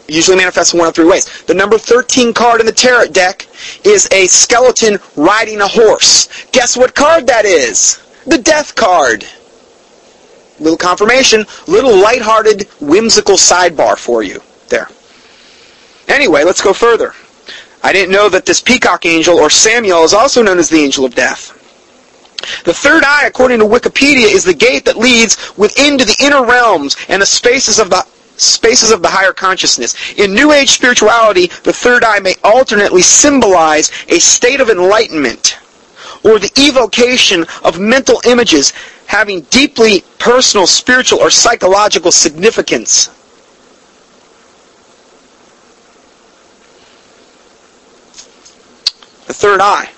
[0.07, 1.43] Usually manifests in one of three ways.
[1.43, 3.45] The number 13 card in the tarot deck
[3.83, 6.47] is a skeleton riding a horse.
[6.51, 8.01] Guess what card that is?
[8.25, 9.25] The death card.
[10.59, 14.87] Little confirmation, little lighthearted, whimsical sidebar for you there.
[16.07, 17.13] Anyway, let's go further.
[17.83, 21.03] I didn't know that this peacock angel, or Samuel, is also known as the angel
[21.03, 21.57] of death.
[22.63, 26.45] The third eye, according to Wikipedia, is the gate that leads within to the inner
[26.45, 28.05] realms and the spaces of the
[28.37, 29.95] spaces of the higher consciousness.
[30.17, 35.59] In New Age spirituality, the third eye may alternately symbolize a state of enlightenment
[36.23, 38.73] or the evocation of mental images
[39.05, 43.07] having deeply personal, spiritual, or psychological significance.
[49.27, 49.89] The third eye.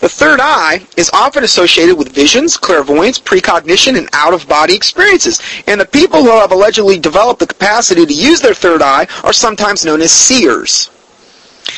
[0.00, 5.40] The third eye is often associated with visions, clairvoyance, precognition, and out-of-body experiences.
[5.66, 9.32] And the people who have allegedly developed the capacity to use their third eye are
[9.32, 10.90] sometimes known as seers.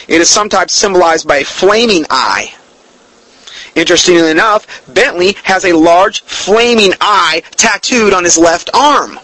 [0.06, 2.54] It is sometimes symbolized by a flaming eye.
[3.74, 9.14] Interestingly enough, Bentley has a large flaming eye tattooed on his left arm.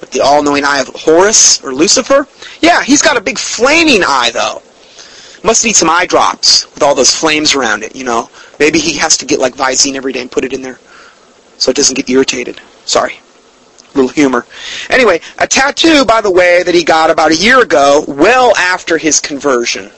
[0.00, 2.28] Like the all-knowing eye of Horus or Lucifer?
[2.60, 4.62] Yeah, he's got a big flaming eye though.
[5.48, 8.28] Must need some eye drops with all those flames around it, you know.
[8.58, 10.78] Maybe he has to get like Visine every day and put it in there
[11.56, 12.60] so it doesn't get irritated.
[12.84, 13.18] Sorry.
[13.94, 14.44] Little humor.
[14.90, 18.98] Anyway, a tattoo, by the way, that he got about a year ago, well after
[18.98, 19.90] his conversion.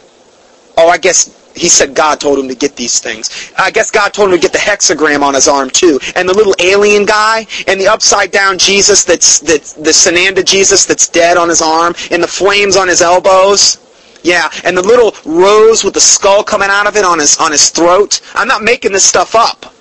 [0.76, 3.50] Oh, I guess he said God told him to get these things.
[3.58, 6.32] I guess God told him to get the hexagram on his arm too, and the
[6.32, 11.36] little alien guy, and the upside down Jesus that's that's the Sananda Jesus that's dead
[11.36, 13.78] on his arm, and the flames on his elbows.
[14.22, 17.52] Yeah, and the little rose with the skull coming out of it on his on
[17.52, 18.20] his throat.
[18.34, 19.74] I'm not making this stuff up.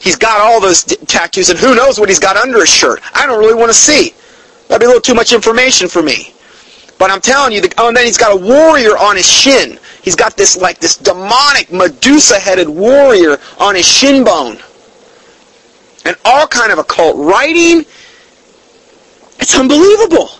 [0.00, 3.00] He's got all those d- tattoos, and who knows what he's got under his shirt.
[3.14, 4.14] I don't really want to see.
[4.68, 6.34] That'd be a little too much information for me.
[6.98, 9.78] But I'm telling you, the, oh, and then he's got a warrior on his shin.
[10.02, 14.58] He's got this like this demonic Medusa-headed warrior on his shin bone.
[16.04, 17.84] And all kind of occult writing
[19.40, 20.30] It's unbelievable.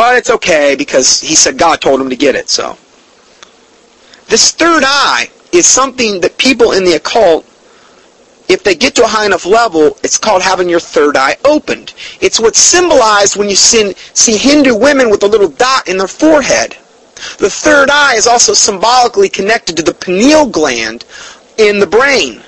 [0.00, 2.78] But it's okay because he said God told him to get it, so.
[4.28, 7.44] This third eye is something that people in the occult,
[8.48, 11.92] if they get to a high enough level, it's called having your third eye opened.
[12.22, 13.92] It's what's symbolized when you see
[14.38, 16.78] Hindu women with a little dot in their forehead.
[17.36, 21.04] The third eye is also symbolically connected to the pineal gland
[21.58, 22.40] in the brain.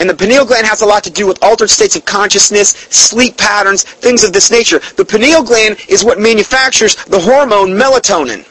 [0.00, 3.36] And the pineal gland has a lot to do with altered states of consciousness, sleep
[3.36, 4.80] patterns, things of this nature.
[4.96, 8.46] The pineal gland is what manufactures the hormone melatonin,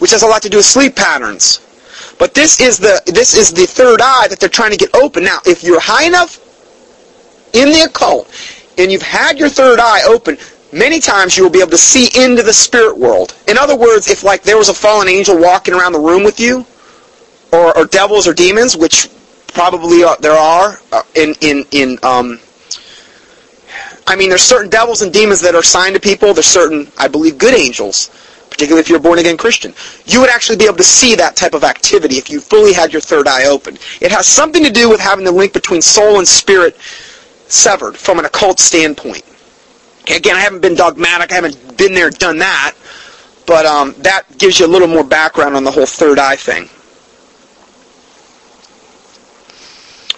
[0.00, 1.60] which has a lot to do with sleep patterns.
[2.18, 5.22] But this is the this is the third eye that they're trying to get open.
[5.22, 6.40] Now, if you're high enough
[7.52, 8.30] in the occult
[8.78, 10.38] and you've had your third eye open,
[10.72, 13.36] many times you will be able to see into the spirit world.
[13.48, 16.40] In other words, if like there was a fallen angel walking around the room with
[16.40, 16.64] you,
[17.52, 19.10] or, or devils or demons, which
[19.48, 22.40] probably uh, there are uh, in in in um,
[24.06, 26.32] I mean, there's certain devils and demons that are assigned to people.
[26.32, 28.10] There's certain, I believe, good angels,
[28.50, 29.74] particularly if you're a born again Christian.
[30.04, 32.92] You would actually be able to see that type of activity if you fully had
[32.92, 33.76] your third eye open.
[34.00, 36.76] It has something to do with having the link between soul and spirit
[37.48, 39.24] severed from an occult standpoint.
[40.14, 41.32] Again, I haven't been dogmatic.
[41.32, 42.74] I haven't been there, done that.
[43.44, 46.68] But um, that gives you a little more background on the whole third eye thing.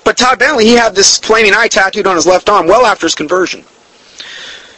[0.09, 3.05] But Todd Bentley, he had this flaming eye tattooed on his left arm well after
[3.05, 3.63] his conversion.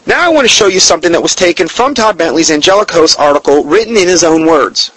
[0.05, 3.17] Now I want to show you something that was taken from Todd Bentley's Angelic Host
[3.17, 4.91] article written in his own words.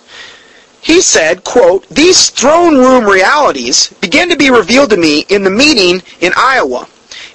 [0.82, 5.52] He said, quote, These throne room realities began to be revealed to me in the
[5.52, 6.88] meeting in Iowa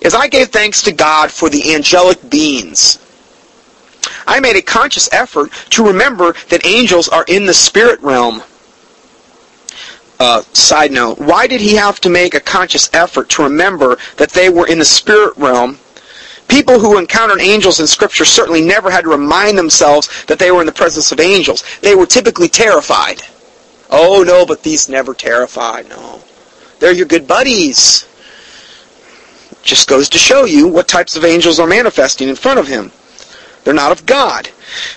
[0.02, 2.98] as I gave thanks to God for the angelic beings.
[4.26, 8.42] I made a conscious effort to remember that angels are in the spirit realm
[10.20, 14.30] uh, side note, why did he have to make a conscious effort to remember that
[14.30, 15.78] they were in the spirit realm?
[16.48, 20.60] People who encountered angels in Scripture certainly never had to remind themselves that they were
[20.60, 21.62] in the presence of angels.
[21.82, 23.22] They were typically terrified.
[23.90, 25.88] Oh no, but these never terrified.
[25.88, 26.22] No.
[26.78, 28.06] They're your good buddies.
[29.62, 32.92] Just goes to show you what types of angels are manifesting in front of him.
[33.64, 34.48] They're not of God.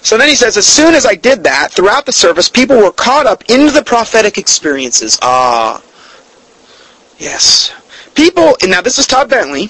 [0.01, 2.91] So then he says, as soon as I did that, throughout the service, people were
[2.91, 5.17] caught up into the prophetic experiences.
[5.21, 5.81] Ah,
[7.17, 7.71] yes.
[8.13, 9.69] People, and now this is Todd Bentley.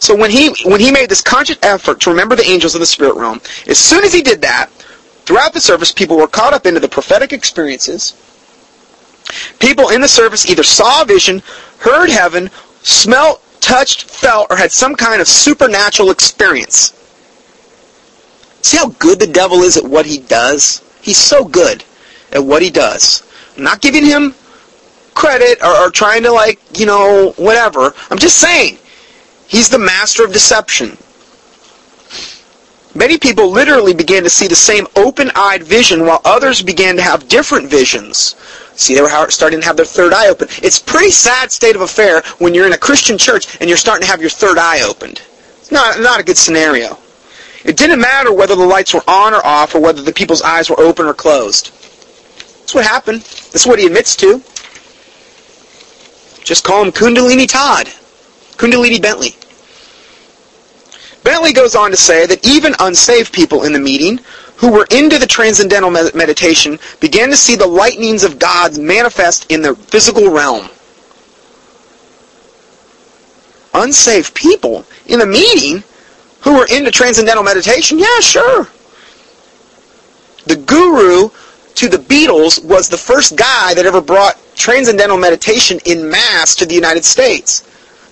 [0.00, 2.86] So when he when he made this conscious effort to remember the angels of the
[2.86, 4.70] spirit realm, as soon as he did that,
[5.24, 8.14] throughout the service, people were caught up into the prophetic experiences.
[9.58, 11.42] People in the service either saw a vision,
[11.78, 12.50] heard heaven,
[12.82, 16.92] smelt, touched, felt, or had some kind of supernatural experience.
[18.64, 20.82] See how good the devil is at what he does?
[21.02, 21.84] He's so good
[22.32, 23.22] at what he does.
[23.58, 24.34] I'm not giving him
[25.12, 27.92] credit or, or trying to like, you know, whatever.
[28.10, 28.78] I'm just saying,
[29.48, 30.96] he's the master of deception.
[32.94, 37.28] Many people literally began to see the same open-eyed vision while others began to have
[37.28, 38.34] different visions.
[38.76, 40.48] See, they were starting to have their third eye open.
[40.62, 44.06] It's pretty sad state of affair when you're in a Christian church and you're starting
[44.06, 45.20] to have your third eye opened.
[45.58, 46.98] It's not, not a good scenario.
[47.64, 50.68] It didn't matter whether the lights were on or off or whether the people's eyes
[50.68, 51.72] were open or closed.
[52.60, 53.22] That's what happened.
[53.22, 54.42] That's what he admits to.
[56.44, 57.86] Just call him Kundalini Todd.
[58.58, 59.34] Kundalini Bentley.
[61.24, 64.20] Bentley goes on to say that even unsaved people in the meeting
[64.56, 69.62] who were into the transcendental meditation began to see the lightnings of God manifest in
[69.62, 70.68] the physical realm.
[73.72, 75.82] Unsaved people in a meeting
[76.44, 77.98] who were into transcendental meditation?
[77.98, 78.68] Yeah, sure.
[80.46, 81.30] The guru
[81.76, 86.66] to the Beatles was the first guy that ever brought transcendental meditation in mass to
[86.66, 87.62] the United States.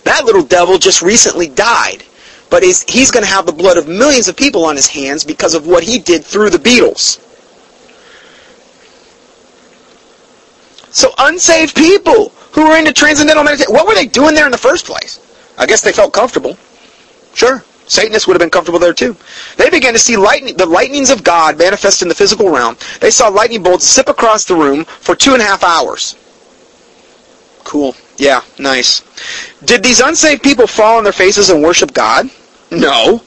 [0.05, 2.05] That little devil just recently died.
[2.51, 5.24] But he's, he's going to have the blood of millions of people on his hands
[5.24, 7.20] because of what he did through the Beatles.
[10.91, 14.59] So unsaved people who were into transcendental meditation, what were they doing there in the
[14.59, 15.20] first place?
[15.59, 16.59] I guess they felt comfortable.
[17.35, 17.64] Sure.
[17.93, 19.14] Satanists would have been comfortable there too.
[19.59, 22.74] They began to see lightning, the lightnings of God manifest in the physical realm.
[23.01, 26.16] They saw lightning bolts zip across the room for two and a half hours.
[27.64, 27.95] Cool.
[28.16, 29.03] Yeah, nice.
[29.66, 32.30] Did these unsaved people fall on their faces and worship God?
[32.70, 33.20] No.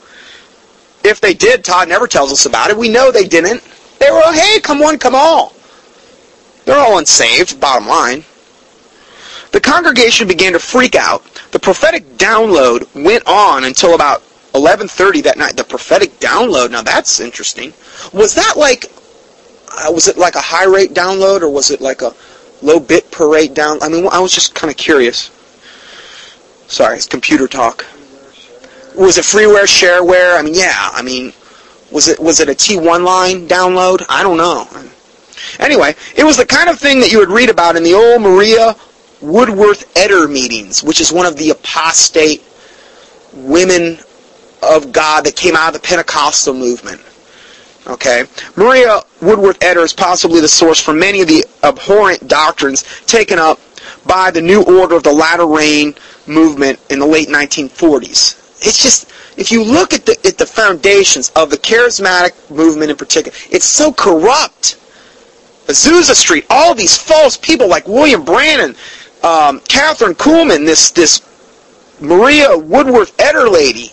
[1.03, 2.77] If they did, Todd never tells us about it.
[2.77, 3.61] We know they didn't.
[3.99, 5.53] They were, hey, come one, come all.
[6.65, 8.25] They're all unsaved, bottom line.
[9.51, 11.23] The congregation began to freak out.
[11.51, 14.23] The prophetic download went on until about
[14.55, 15.57] 11:30 that night.
[15.57, 16.71] The prophetic download.
[16.71, 17.73] Now that's interesting.
[18.13, 18.85] Was that like
[19.71, 22.13] uh, was it like a high rate download or was it like a
[22.61, 23.81] low bit per rate down?
[23.81, 25.29] I mean, I was just kind of curious.
[26.67, 27.85] Sorry, it's computer talk.
[28.95, 30.39] Was it freeware, shareware?
[30.39, 30.89] I mean, yeah.
[30.93, 31.33] I mean,
[31.91, 34.03] was it was it a T1 line download?
[34.09, 34.67] I don't know.
[35.59, 38.21] Anyway, it was the kind of thing that you would read about in the old
[38.21, 38.75] Maria
[39.21, 42.43] Woodworth-Etter meetings, which is one of the apostate
[43.33, 43.99] women
[44.65, 47.01] of God that came out of the Pentecostal movement.
[47.87, 48.23] Okay,
[48.55, 53.59] Maria Woodworth-Etter is possibly the source for many of the abhorrent doctrines taken up
[54.07, 55.93] by the New Order of the Latter Rain
[56.25, 58.41] movement in the late 1940s.
[58.61, 62.97] It's just if you look at the at the foundations of the charismatic movement in
[62.97, 64.77] particular, it's so corrupt.
[65.67, 68.75] Azusa Street, all these false people like William Branham,
[69.23, 71.21] um, Kathryn Kuhlman, this this
[71.99, 73.91] Maria Woodworth-Etter lady,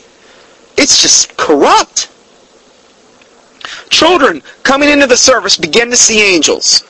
[0.76, 2.10] it's just corrupt.
[3.90, 6.82] Children coming into the service began to see angels.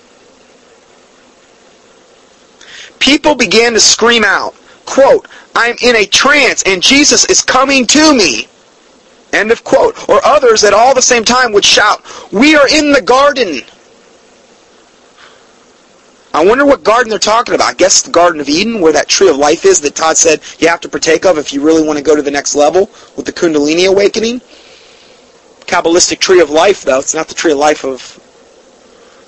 [2.98, 4.54] People began to scream out,
[4.86, 8.46] quote, I'm in a trance and Jesus is coming to me.
[9.32, 10.08] End of quote.
[10.08, 12.02] Or others at all the same time would shout,
[12.32, 13.62] We are in the garden.
[16.34, 17.68] I wonder what garden they're talking about.
[17.68, 20.40] I guess the Garden of Eden, where that tree of life is that Todd said
[20.58, 22.90] you have to partake of if you really want to go to the next level
[23.16, 24.40] with the Kundalini awakening.
[25.66, 26.98] Kabbalistic tree of life, though.
[26.98, 28.00] It's not the tree of life of...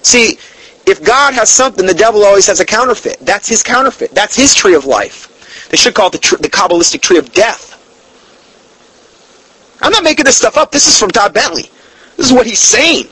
[0.03, 0.39] See,
[0.87, 3.19] if God has something, the devil always has a counterfeit.
[3.21, 4.13] That's his counterfeit.
[4.13, 5.69] That's his tree of life.
[5.71, 7.73] They should call it the, tr- the Kabbalistic tree of death.
[9.83, 10.71] I'm not making this stuff up.
[10.71, 11.71] This is from Todd Bentley.
[12.17, 13.09] This is what he's saying.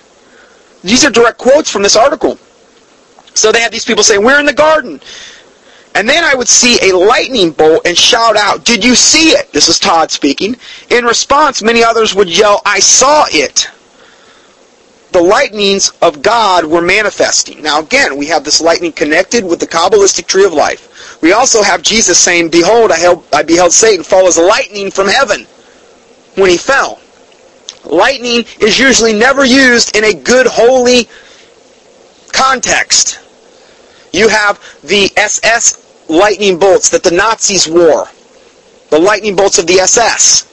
[0.83, 2.39] These are direct quotes from this article.
[3.35, 5.01] So they had these people saying, we're in the garden.
[5.95, 9.53] And then I would see a lightning bolt and shout out, did you see it?
[9.53, 10.57] This is Todd speaking.
[10.91, 13.69] In response, many others would yell, I saw it.
[15.13, 17.63] The lightnings of God were manifesting.
[17.63, 21.21] Now again, we have this lightning connected with the Kabbalistic tree of life.
[21.21, 25.09] We also have Jesus saying, Behold, I, held, I beheld Satan fall as lightning from
[25.09, 25.47] heaven
[26.37, 26.99] when he fell.
[27.85, 31.09] Lightning is usually never used in a good, holy
[32.33, 33.21] context.
[34.13, 38.07] You have the SS lightning bolts that the Nazis wore,
[38.91, 40.49] the lightning bolts of the SS.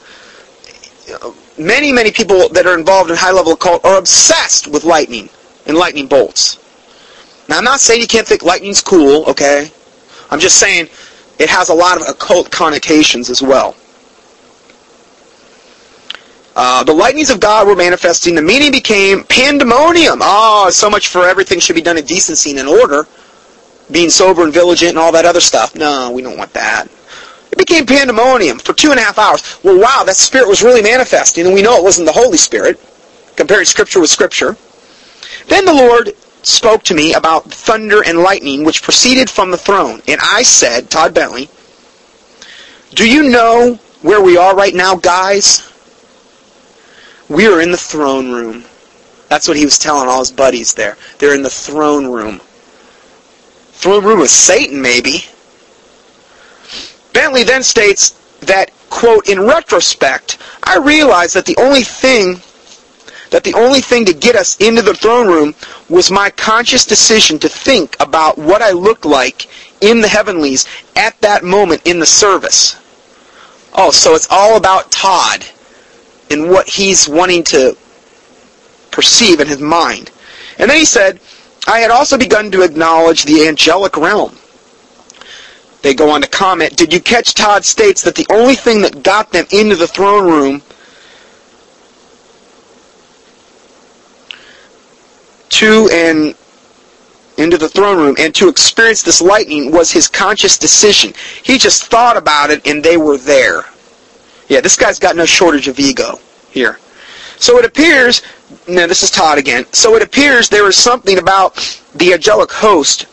[1.58, 5.28] Many, many people that are involved in high-level occult are obsessed with lightning
[5.66, 6.58] and lightning bolts.
[7.48, 9.70] Now, I'm not saying you can't think lightning's cool, okay?
[10.30, 10.88] I'm just saying
[11.38, 13.74] it has a lot of occult connotations as well.
[16.56, 18.34] Uh, the lightnings of God were manifesting.
[18.34, 20.20] The meaning became pandemonium.
[20.22, 23.06] Oh, so much for everything should be done in decency and in order.
[23.90, 25.74] Being sober and vigilant and all that other stuff.
[25.74, 26.86] No, we don't want that.
[27.50, 29.58] It became pandemonium for two and a half hours.
[29.64, 32.78] Well, wow, that Spirit was really manifesting, and we know it wasn't the Holy Spirit,
[33.36, 34.56] comparing Scripture with Scripture.
[35.48, 40.00] Then the Lord spoke to me about thunder and lightning, which proceeded from the throne.
[40.06, 41.48] And I said, Todd Bentley,
[42.94, 45.66] do you know where we are right now, guys?
[47.28, 48.64] We are in the throne room.
[49.28, 50.96] That's what he was telling all his buddies there.
[51.18, 52.40] They're in the throne room.
[53.80, 55.24] Throne room of Satan, maybe.
[57.14, 58.10] Bentley then states
[58.40, 62.42] that, quote, in retrospect, I realized that the only thing
[63.30, 65.54] that the only thing to get us into the throne room
[65.88, 69.46] was my conscious decision to think about what I looked like
[69.80, 70.66] in the heavenlies
[70.96, 72.76] at that moment in the service.
[73.72, 75.46] Oh, so it's all about Todd
[76.28, 77.78] and what he's wanting to
[78.90, 80.10] perceive in his mind.
[80.58, 81.20] And then he said,
[81.66, 84.36] I had also begun to acknowledge the angelic realm.
[85.82, 89.02] They go on to comment, did you catch Todd states that the only thing that
[89.02, 90.62] got them into the throne room
[95.48, 96.34] to and
[97.38, 101.12] into the throne room and to experience this lightning was his conscious decision.
[101.42, 103.64] He just thought about it and they were there.
[104.48, 106.78] Yeah, this guy's got no shortage of ego here.
[107.40, 108.20] So it appears,
[108.68, 111.56] now this is Todd again, so it appears there is something about
[111.94, 113.06] the angelic host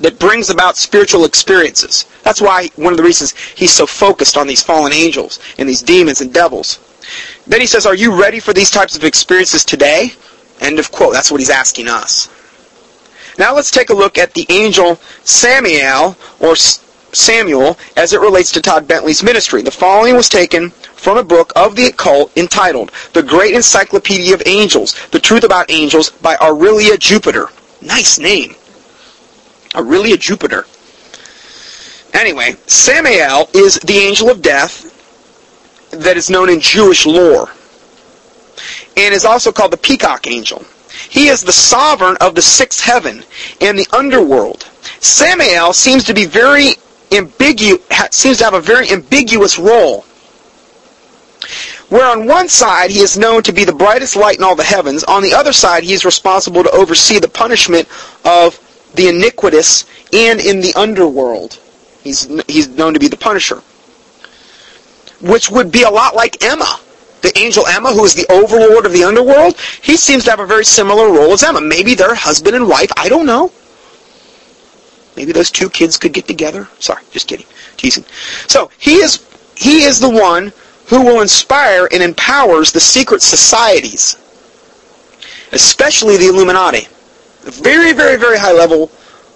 [0.00, 2.06] that brings about spiritual experiences.
[2.24, 5.80] That's why one of the reasons he's so focused on these fallen angels and these
[5.80, 6.80] demons and devils.
[7.46, 10.10] Then he says, are you ready for these types of experiences today?
[10.60, 11.12] End of quote.
[11.12, 12.28] That's what he's asking us.
[13.38, 16.56] Now let's take a look at the angel Samael, or
[17.12, 19.62] Samuel as it relates to Todd Bentley's ministry.
[19.62, 24.42] The following was taken from a book of the occult entitled The Great Encyclopedia of
[24.46, 27.48] Angels, The Truth About Angels by Aurelia Jupiter.
[27.80, 28.54] Nice name.
[29.74, 30.66] Aurelia Jupiter.
[32.12, 34.92] Anyway, Samael is the angel of death
[35.90, 37.50] that is known in Jewish lore
[38.96, 40.64] and is also called the peacock angel.
[41.08, 43.22] He is the sovereign of the sixth heaven
[43.60, 44.68] and the underworld.
[45.00, 46.76] Samael seems to be very
[47.10, 47.80] ambigu-
[48.12, 50.04] seems to have a very ambiguous role.
[51.88, 54.64] where on one side he is known to be the brightest light in all the
[54.64, 57.86] heavens, on the other side he is responsible to oversee the punishment
[58.24, 58.58] of
[58.94, 61.60] the iniquitous and in the underworld.
[62.02, 63.62] He's, he's known to be the punisher.
[65.20, 66.80] Which would be a lot like Emma.
[67.22, 70.46] The angel Emma, who is the overlord of the underworld, he seems to have a
[70.46, 71.60] very similar role as Emma.
[71.60, 72.90] Maybe they're husband and wife.
[72.96, 73.50] I don't know.
[75.16, 76.68] Maybe those two kids could get together.
[76.78, 77.46] Sorry, just kidding.
[77.76, 78.04] Teasing.
[78.48, 80.52] So he is he is the one
[80.86, 84.16] who will inspire and empowers the secret societies,
[85.52, 86.86] especially the Illuminati.
[87.46, 88.90] A very, very, very high level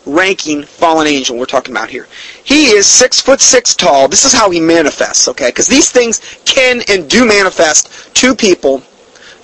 [0.06, 2.08] ranking fallen angel we're talking about here.
[2.44, 4.08] He is six foot six tall.
[4.08, 5.48] This is how he manifests, okay?
[5.48, 8.82] Because these things can and do manifest to people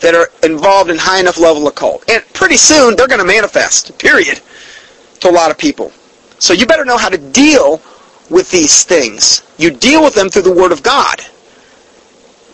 [0.01, 2.09] that are involved in high enough level occult.
[2.11, 4.41] And pretty soon they're going to manifest, period,
[5.20, 5.93] to a lot of people.
[6.39, 7.80] So you better know how to deal
[8.30, 9.43] with these things.
[9.59, 11.20] You deal with them through the Word of God.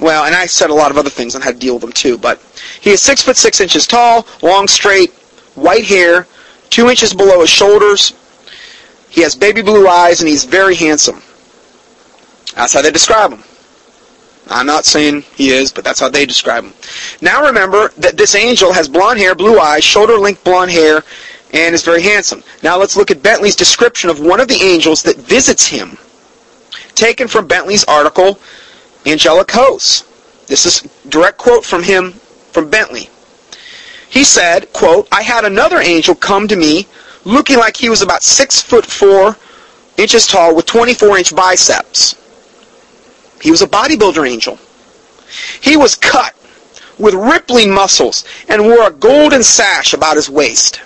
[0.01, 1.93] Well, and I said a lot of other things on how to deal with them
[1.93, 2.41] too, but
[2.81, 5.13] he is six foot six inches tall, long, straight,
[5.55, 6.27] white hair,
[6.71, 8.15] two inches below his shoulders.
[9.09, 11.23] He has baby blue eyes, and he's very handsome.
[12.55, 13.45] That's how they describe him.
[14.49, 16.73] I'm not saying he is, but that's how they describe him.
[17.21, 21.05] Now remember that this angel has blonde hair, blue eyes, shoulder-length blonde hair,
[21.53, 22.43] and is very handsome.
[22.63, 25.99] Now let's look at Bentley's description of one of the angels that visits him,
[26.95, 28.39] taken from Bentley's article,
[29.07, 30.05] Angelic Hosts.
[30.47, 32.13] This is direct quote from him,
[32.53, 33.09] from Bentley.
[34.09, 36.87] He said, quote, I had another angel come to me
[37.25, 39.37] looking like he was about six foot four
[39.97, 42.17] inches tall with 24 inch biceps.
[43.41, 44.59] He was a bodybuilder angel.
[45.61, 46.35] He was cut
[46.99, 50.81] with rippling muscles and wore a golden sash about his waist.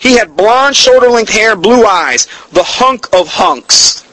[0.00, 4.04] He had blonde shoulder-length hair, blue eyes, the hunk of hunks.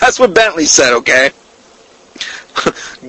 [0.00, 1.30] That's what Bentley said, okay?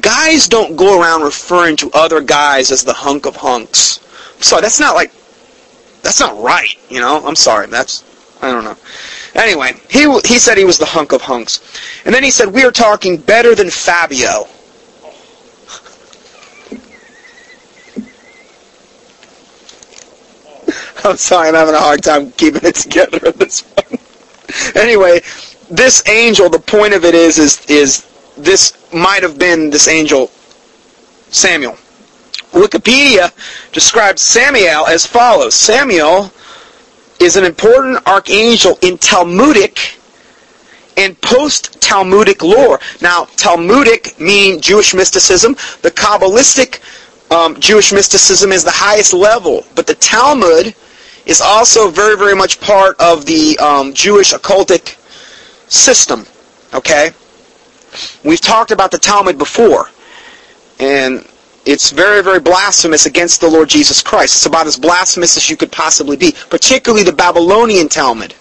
[0.02, 4.00] guys don't go around referring to other guys as the hunk of hunks.
[4.40, 5.12] So that's not like,
[6.02, 7.26] that's not right, you know?
[7.26, 8.04] I'm sorry, that's,
[8.42, 8.78] I don't know.
[9.36, 11.62] Anyway, he, he said he was the hunk of hunks.
[12.06, 14.48] And then he said, we are talking better than Fabio.
[21.04, 24.02] I'm sorry, I'm having a hard time keeping it together at this point.
[24.76, 25.22] anyway,
[25.70, 30.32] this angel, the point of it is, is, is this might have been this angel,
[31.30, 31.78] Samuel.
[32.52, 33.32] Wikipedia
[33.72, 35.54] describes Samuel as follows.
[35.54, 36.32] Samuel
[37.20, 40.00] is an important archangel in Talmudic
[40.96, 42.80] and post-Talmudic lore.
[43.02, 45.54] Now, Talmudic meaning Jewish mysticism.
[45.82, 46.82] The Kabbalistic
[47.32, 50.74] um, Jewish mysticism is the highest level, but the Talmud
[51.28, 54.96] is also very, very much part of the um, Jewish occultic
[55.70, 56.26] system.
[56.74, 57.12] Okay?
[58.24, 59.90] We've talked about the Talmud before,
[60.80, 61.28] and
[61.66, 64.38] it's very, very blasphemous against the Lord Jesus Christ.
[64.38, 68.34] It's about as blasphemous as you could possibly be, particularly the Babylonian Talmud.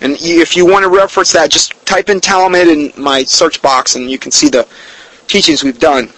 [0.00, 3.94] And if you want to reference that, just type in Talmud in my search box
[3.94, 4.66] and you can see the
[5.28, 6.10] teachings we've done.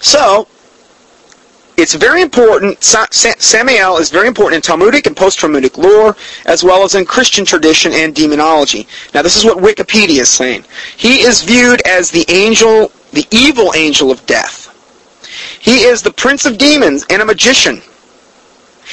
[0.00, 0.48] So,
[1.78, 6.96] it's very important, Samael is very important in Talmudic and post-Talmudic lore, as well as
[6.96, 8.88] in Christian tradition and demonology.
[9.14, 10.64] Now this is what Wikipedia is saying.
[10.96, 14.66] He is viewed as the angel, the evil angel of death.
[15.60, 17.80] He is the prince of demons and a magician.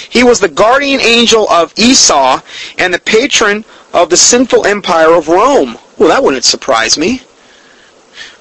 [0.10, 2.40] He was the guardian angel of Esau
[2.78, 5.78] and the patron of the sinful empire of Rome.
[5.98, 7.22] Well, that wouldn't surprise me.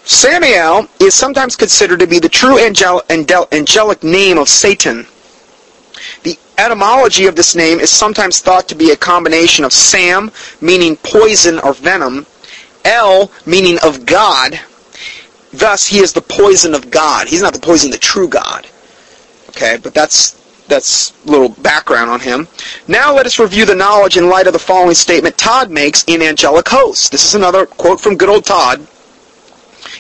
[0.05, 5.07] Samael is sometimes considered to be the true angel, angel, angelic name of Satan.
[6.25, 10.97] The etymology of this name is sometimes thought to be a combination of Sam, meaning
[10.97, 12.27] poison or venom,
[12.85, 14.61] El, meaning of God.
[15.55, 17.29] Thus, he is the poison of God.
[17.29, 18.67] He's not the poison the true God.
[19.51, 22.49] Okay, but that's that's a little background on him.
[22.89, 26.23] Now let us review the knowledge in light of the following statement Todd makes in
[26.23, 27.09] Angelic Hosts.
[27.09, 28.87] This is another quote from good old Todd.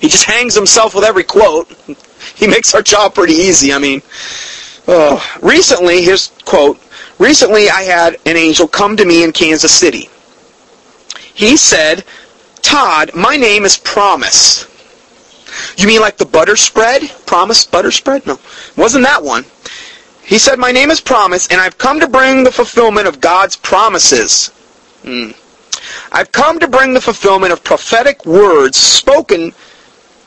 [0.00, 1.72] He just hangs himself with every quote.
[2.36, 3.72] He makes our job pretty easy.
[3.72, 4.02] I mean,
[4.88, 6.80] uh, recently, here's quote,
[7.18, 10.08] recently I had an angel come to me in Kansas City.
[11.34, 12.02] He said,
[12.62, 14.66] Todd, my name is Promise.
[15.76, 17.02] You mean like the butter spread?
[17.26, 18.26] Promise butter spread?
[18.26, 18.38] No,
[18.76, 19.44] wasn't that one.
[20.22, 23.56] He said, my name is Promise, and I've come to bring the fulfillment of God's
[23.56, 24.48] promises.
[25.02, 25.32] Hmm.
[26.10, 29.52] I've come to bring the fulfillment of prophetic words spoken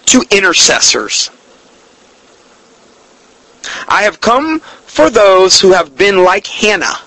[0.07, 1.29] to intercessors.
[3.87, 6.97] I have come for those who have been like Hannah.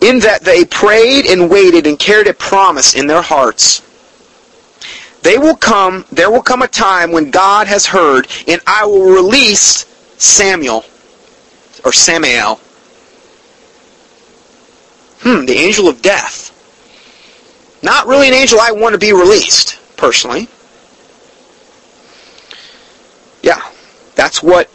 [0.00, 3.82] in that they prayed and waited and carried a promise in their hearts.
[5.22, 9.10] They will come, there will come a time when God has heard, and I will
[9.10, 9.86] release
[10.18, 10.84] Samuel,
[11.84, 12.60] or Samael.
[15.20, 16.52] Hmm, the angel of death.
[17.82, 20.48] Not really an angel I want to be released, personally.
[23.46, 23.62] Yeah,
[24.16, 24.68] that's what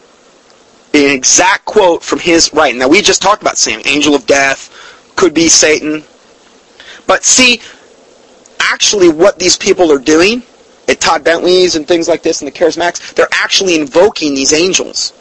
[0.94, 2.78] an exact quote from his writing.
[2.78, 6.04] Now, we just talked about Sam, angel of death, could be Satan.
[7.06, 7.60] But see,
[8.60, 10.42] actually what these people are doing
[10.88, 15.12] at Todd Bentley's and things like this and the Charismatics, they're actually invoking these angels.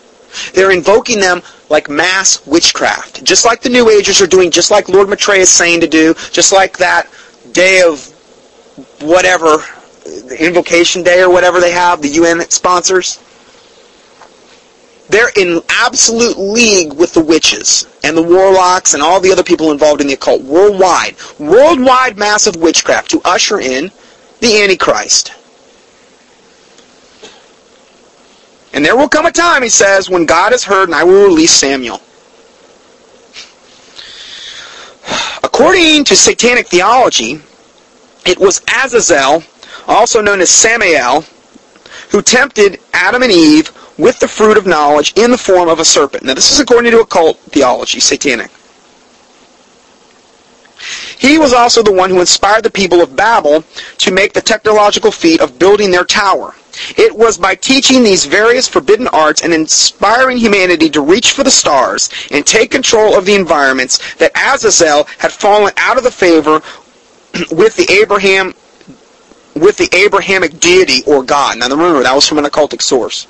[0.53, 3.23] They're invoking them like mass witchcraft.
[3.25, 6.13] Just like the New Agers are doing, just like Lord Maitreya is saying to do,
[6.31, 7.09] just like that
[7.51, 8.07] day of
[9.01, 9.57] whatever,
[10.05, 13.19] the invocation day or whatever they have, the UN sponsors.
[15.11, 19.73] They're in absolute league with the witches and the warlocks and all the other people
[19.73, 21.17] involved in the occult worldwide.
[21.37, 23.91] Worldwide massive witchcraft to usher in
[24.39, 25.33] the Antichrist.
[28.71, 31.25] And there will come a time, he says, when God has heard and I will
[31.25, 31.99] release Samuel.
[35.43, 37.41] According to satanic theology,
[38.25, 39.43] it was Azazel,
[39.89, 41.25] also known as Samael,
[42.11, 45.85] who tempted Adam and Eve with the fruit of knowledge in the form of a
[45.85, 46.23] serpent.
[46.23, 48.49] Now, this is according to occult theology, satanic.
[51.19, 53.63] He was also the one who inspired the people of Babel
[53.99, 56.55] to make the technological feat of building their tower.
[56.97, 61.51] It was by teaching these various forbidden arts and inspiring humanity to reach for the
[61.51, 66.61] stars and take control of the environments that Azazel had fallen out of the favor
[67.51, 68.55] with the Abraham
[69.53, 71.59] with the Abrahamic deity or God.
[71.59, 73.27] Now remember that was from an occultic source.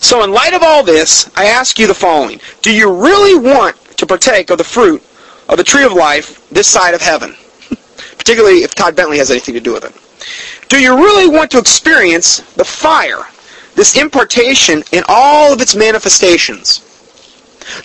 [0.00, 2.40] So in light of all this, I ask you the following.
[2.62, 5.02] Do you really want to partake of the fruit
[5.48, 7.34] of the tree of life this side of heaven?
[8.18, 10.68] Particularly if Todd Bentley has anything to do with it.
[10.68, 13.26] Do you really want to experience the fire,
[13.74, 16.84] this impartation in all of its manifestations?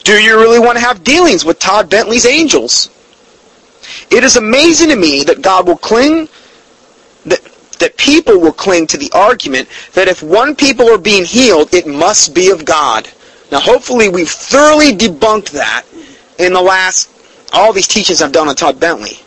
[0.04, 2.90] Do you really want to have dealings with Todd Bentley's angels?
[4.10, 6.28] It is amazing to me that God will cling,
[7.80, 11.88] that people will cling to the argument that if one people are being healed, it
[11.88, 13.10] must be of God.
[13.52, 15.86] Now, hopefully, we've thoroughly debunked that
[16.40, 17.10] in the last
[17.54, 19.20] all these teachings I've done on Todd Bentley.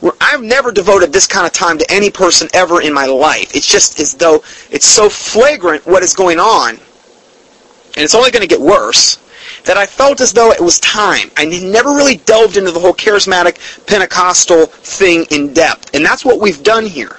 [0.00, 3.56] Where I've never devoted this kind of time to any person ever in my life.
[3.56, 8.42] It's just as though it's so flagrant what is going on, and it's only going
[8.42, 9.18] to get worse
[9.64, 11.30] that I felt as though it was time.
[11.36, 16.40] I never really delved into the whole charismatic Pentecostal thing in depth, and that's what
[16.40, 17.16] we've done here.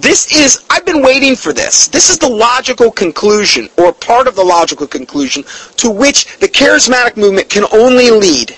[0.00, 1.86] This is, I've been waiting for this.
[1.88, 5.44] This is the logical conclusion, or part of the logical conclusion,
[5.76, 8.56] to which the charismatic movement can only lead.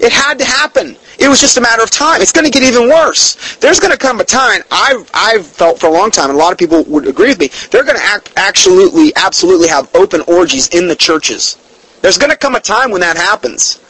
[0.00, 0.96] It had to happen.
[1.20, 2.20] It was just a matter of time.
[2.20, 3.56] It's going to get even worse.
[3.56, 6.42] There's going to come a time, I've, I've felt for a long time, and a
[6.42, 10.22] lot of people would agree with me, they're going to act, absolutely, absolutely have open
[10.22, 11.58] orgies in the churches.
[12.02, 13.80] There's going to come a time when that happens.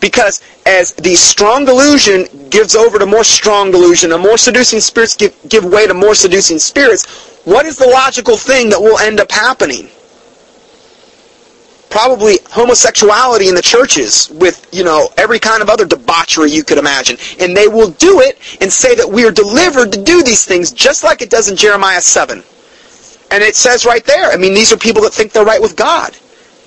[0.00, 5.16] Because as the strong delusion gives over to more strong delusion, and more seducing spirits
[5.16, 9.20] give, give way to more seducing spirits, what is the logical thing that will end
[9.20, 9.88] up happening?
[11.88, 16.76] Probably homosexuality in the churches with, you know, every kind of other debauchery you could
[16.76, 17.16] imagine.
[17.40, 20.72] And they will do it and say that we are delivered to do these things
[20.72, 22.42] just like it does in Jeremiah 7.
[23.30, 25.76] And it says right there, I mean, these are people that think they're right with
[25.76, 26.16] God.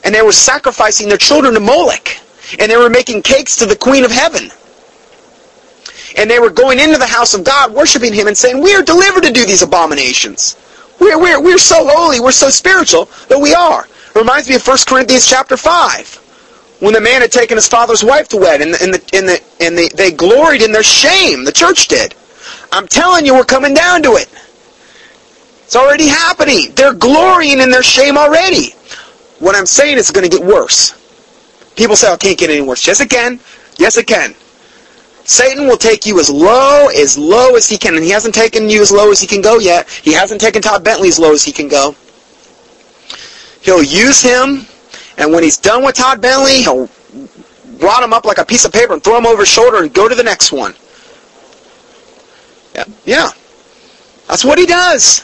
[0.03, 2.21] And they were sacrificing their children to Molech
[2.57, 4.49] and they were making cakes to the Queen of Heaven.
[6.17, 8.81] And they were going into the house of God, worshiping Him, and saying, We are
[8.81, 10.57] delivered to do these abominations.
[10.99, 13.85] We're, we're, we're so holy, we're so spiritual that we are.
[13.85, 16.15] It reminds me of 1 Corinthians chapter 5,
[16.79, 19.29] when the man had taken his father's wife to wed, and, the, and, the, and,
[19.29, 21.43] the, and the, they gloried in their shame.
[21.43, 22.15] The church did.
[22.71, 24.27] I'm telling you, we're coming down to it.
[25.63, 26.71] It's already happening.
[26.73, 28.71] They're glorying in their shame already.
[29.37, 30.98] What I'm saying is going to get worse.
[31.79, 32.85] People say, oh, it can't get any worse.
[32.85, 33.39] Yes, it can.
[33.77, 34.35] Yes, it can.
[35.23, 37.95] Satan will take you as low, as low as he can.
[37.95, 39.89] And he hasn't taken you as low as he can go yet.
[39.89, 41.95] He hasn't taken Todd Bentley as low as he can go.
[43.61, 44.65] He'll use him,
[45.17, 46.89] and when he's done with Todd Bentley, he'll
[47.79, 49.93] wad him up like a piece of paper and throw him over his shoulder and
[49.93, 50.73] go to the next one.
[52.75, 53.29] Yeah, yeah.
[54.27, 55.21] That's what he does.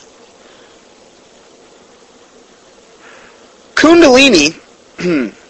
[3.75, 4.55] Kundalini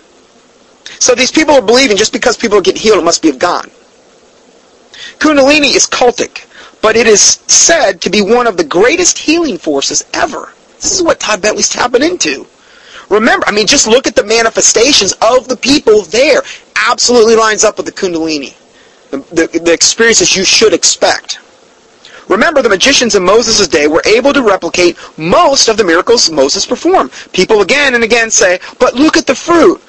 [0.99, 3.65] So these people are believing just because people get healed, it must be of God.
[5.19, 6.45] Kundalini is cultic,
[6.81, 10.53] but it is said to be one of the greatest healing forces ever.
[10.75, 12.45] This is what Todd Bentley's tapping into.
[13.09, 16.41] Remember, I mean, just look at the manifestations of the people there.
[16.75, 18.55] Absolutely lines up with the Kundalini.
[19.11, 21.39] The, the, the experiences you should expect.
[22.27, 26.65] Remember, the magicians in Moses' day were able to replicate most of the miracles Moses
[26.65, 27.11] performed.
[27.33, 29.81] People again and again say, but look at the fruit.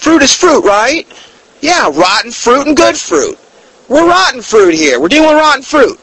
[0.00, 1.06] Fruit is fruit, right?
[1.60, 3.38] Yeah, rotten fruit and good fruit.
[3.86, 4.98] We're rotten fruit here.
[4.98, 6.00] We're dealing with rotten fruit.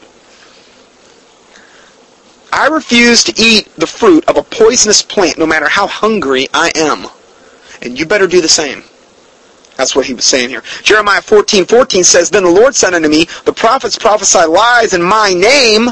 [2.52, 6.70] I refuse to eat the fruit of a poisonous plant no matter how hungry I
[6.76, 7.06] am.
[7.82, 8.84] And you better do the same.
[9.76, 10.62] That's what he was saying here.
[10.84, 15.02] Jeremiah 14, 14 says, Then the Lord said unto me, The prophets prophesy lies in
[15.02, 15.88] my name.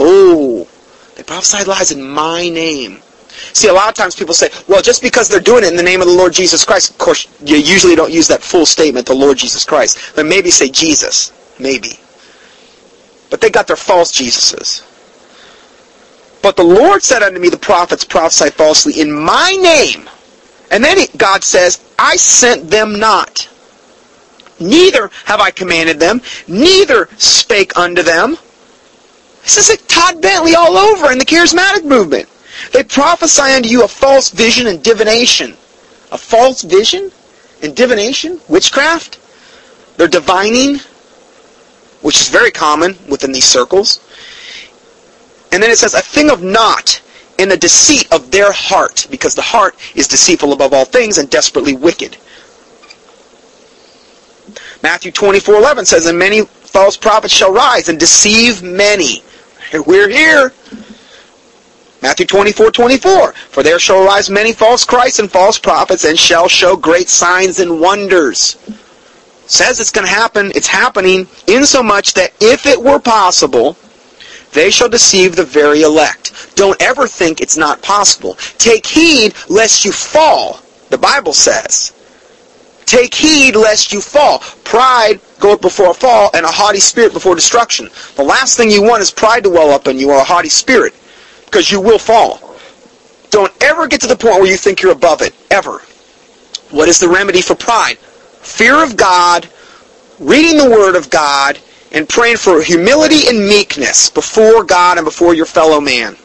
[0.00, 0.66] Oh,
[1.14, 3.02] they prophesy lies in my name.
[3.52, 5.82] See, a lot of times people say, well, just because they're doing it in the
[5.82, 9.06] name of the Lord Jesus Christ, of course, you usually don't use that full statement,
[9.06, 10.12] the Lord Jesus Christ.
[10.14, 11.32] But maybe say Jesus.
[11.58, 11.98] Maybe.
[13.30, 14.82] But they got their false Jesuses.
[16.42, 20.08] But the Lord said unto me, the prophets prophesy falsely in my name.
[20.70, 23.48] And then God says, I sent them not.
[24.58, 28.36] Neither have I commanded them, neither spake unto them.
[29.42, 32.28] This is like Todd Bentley all over in the charismatic movement.
[32.72, 35.56] They prophesy unto you a false vision and divination.
[36.12, 37.10] A false vision
[37.62, 38.40] and divination?
[38.48, 39.18] Witchcraft?
[39.96, 40.80] They're divining,
[42.02, 44.00] which is very common within these circles.
[45.52, 47.00] And then it says, a thing of naught
[47.38, 51.28] in the deceit of their heart, because the heart is deceitful above all things and
[51.28, 52.16] desperately wicked.
[54.82, 59.22] Matthew 24:11 says, "And many false prophets shall rise and deceive many."
[59.72, 60.52] We're here.
[62.06, 66.76] Matthew 24:24, "For there shall arise many false Christs and false prophets, and shall show
[66.76, 68.54] great signs and wonders."
[69.48, 70.52] Says it's going to happen.
[70.54, 73.76] It's happening insomuch that if it were possible,
[74.52, 76.30] they shall deceive the very elect.
[76.54, 78.38] Don't ever think it's not possible.
[78.56, 80.60] Take heed lest you fall,
[80.90, 81.90] the Bible says.
[82.84, 84.44] Take heed lest you fall.
[84.62, 87.90] Pride goeth before a fall, and a haughty spirit before destruction.
[88.14, 90.48] The last thing you want is pride to well up in you or a haughty
[90.48, 90.94] spirit,
[91.46, 92.56] because you will fall.
[93.30, 95.80] Don't ever get to the point where you think you're above it, ever.
[96.70, 97.98] What is the remedy for pride?
[97.98, 99.48] Fear of God,
[100.18, 101.58] reading the Word of God,
[101.92, 106.16] and praying for humility and meekness before God and before your fellow man.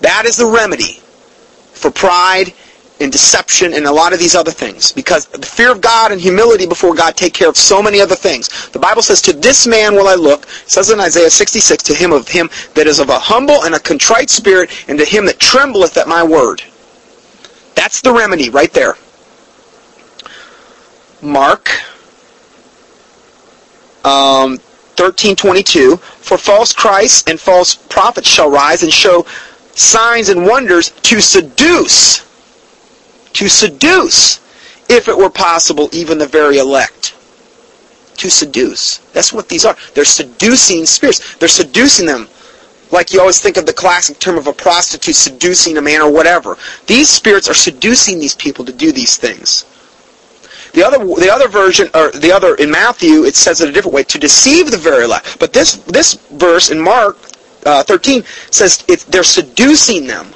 [0.00, 1.00] That is the remedy
[1.72, 2.54] for pride
[3.02, 4.92] and deception and a lot of these other things.
[4.92, 8.14] Because the fear of God and humility before God take care of so many other
[8.14, 8.70] things.
[8.70, 12.12] The Bible says, To this man will I look, says in Isaiah 66, to him
[12.12, 15.38] of him that is of a humble and a contrite spirit, and to him that
[15.38, 16.62] trembleth at my word.
[17.74, 18.96] That's the remedy right there.
[21.20, 21.70] Mark
[24.04, 24.58] um,
[24.96, 29.26] 13:22 For false Christs and false prophets shall rise and show
[29.74, 32.24] signs and wonders to seduce
[33.34, 34.40] to seduce
[34.88, 37.16] if it were possible even the very elect.
[38.18, 38.98] To seduce.
[39.12, 39.76] That's what these are.
[39.94, 41.36] They're seducing spirits.
[41.36, 42.28] They're seducing them.
[42.90, 46.12] Like you always think of the classic term of a prostitute seducing a man or
[46.12, 46.58] whatever.
[46.86, 49.64] These spirits are seducing these people to do these things.
[50.74, 53.94] The other, the other version, or the other in Matthew, it says it a different
[53.94, 55.38] way to deceive the very elect.
[55.38, 57.18] But this this verse in Mark
[57.64, 58.78] uh, 13 says
[59.08, 60.32] they're seducing them.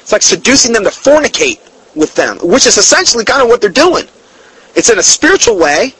[0.00, 1.60] It's like seducing them to fornicate
[1.98, 4.06] with them, which is essentially kind of what they're doing.
[4.74, 5.94] It's in a spiritual way.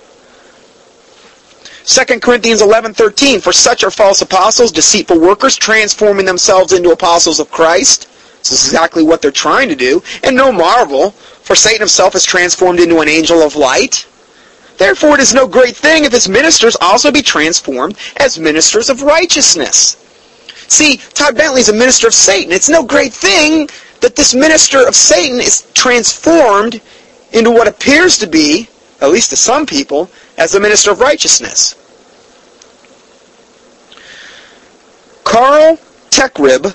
[1.84, 7.50] 2 Corinthians 11:13 For such are false apostles, deceitful workers, transforming themselves into apostles of
[7.50, 8.06] Christ.
[8.40, 10.02] This is exactly what they're trying to do.
[10.22, 11.10] And no marvel,
[11.42, 14.06] for Satan himself is transformed into an angel of light.
[14.76, 19.02] Therefore it is no great thing if his ministers also be transformed as ministers of
[19.02, 19.96] righteousness.
[20.68, 22.52] See, Todd Bentley is a minister of Satan.
[22.52, 23.68] It's no great thing
[24.00, 26.80] that this minister of Satan is transformed
[27.32, 28.68] into what appears to be,
[29.00, 31.74] at least to some people, as a minister of righteousness.
[35.24, 35.78] Carl
[36.10, 36.74] Teichrib,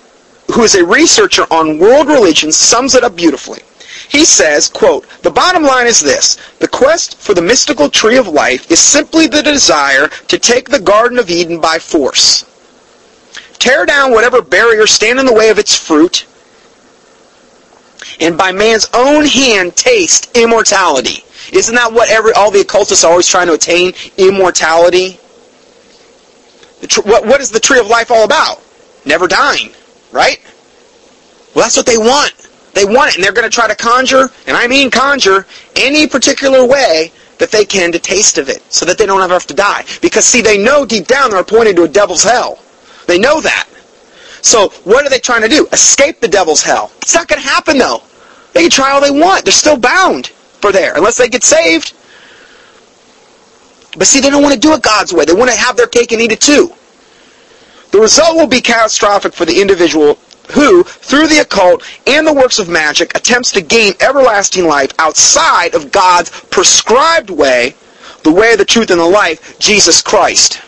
[0.53, 3.61] who is a researcher on world religions, sums it up beautifully.
[4.09, 6.37] He says, quote, The bottom line is this.
[6.59, 10.79] The quest for the mystical tree of life is simply the desire to take the
[10.79, 12.45] Garden of Eden by force.
[13.57, 16.25] Tear down whatever barriers stand in the way of its fruit,
[18.19, 21.23] and by man's own hand taste immortality.
[21.51, 23.93] Isn't that what every, all the occultists are always trying to attain?
[24.17, 25.19] Immortality?
[26.87, 28.61] Tr- what, what is the tree of life all about?
[29.05, 29.71] Never dying,
[30.11, 30.39] right?
[31.53, 32.33] Well, that's what they want.
[32.73, 36.07] They want it, and they're going to try to conjure, and I mean conjure, any
[36.07, 39.47] particular way that they can to taste of it, so that they don't ever have
[39.47, 39.85] to die.
[40.01, 42.59] Because, see, they know deep down they're appointed to a devil's hell.
[43.07, 43.67] They know that.
[44.43, 45.67] So what are they trying to do?
[45.71, 46.91] Escape the devil's hell.
[47.01, 48.03] It's not going to happen though.
[48.53, 49.45] They can try all they want.
[49.45, 51.93] They're still bound for there unless they get saved.
[53.97, 55.25] But see, they don't want to do it God's way.
[55.25, 56.73] They want to have their cake and eat it too.
[57.91, 60.17] The result will be catastrophic for the individual
[60.51, 65.73] who, through the occult and the works of magic, attempts to gain everlasting life outside
[65.73, 67.75] of God's prescribed way,
[68.23, 70.61] the way, the truth, and the life, Jesus Christ.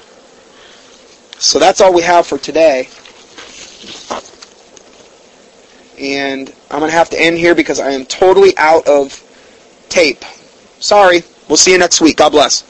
[1.39, 2.87] So that's all we have for today.
[5.99, 9.21] And I'm going to have to end here because I am totally out of
[9.89, 10.23] tape.
[10.79, 11.23] Sorry.
[11.47, 12.17] We'll see you next week.
[12.17, 12.63] God bless.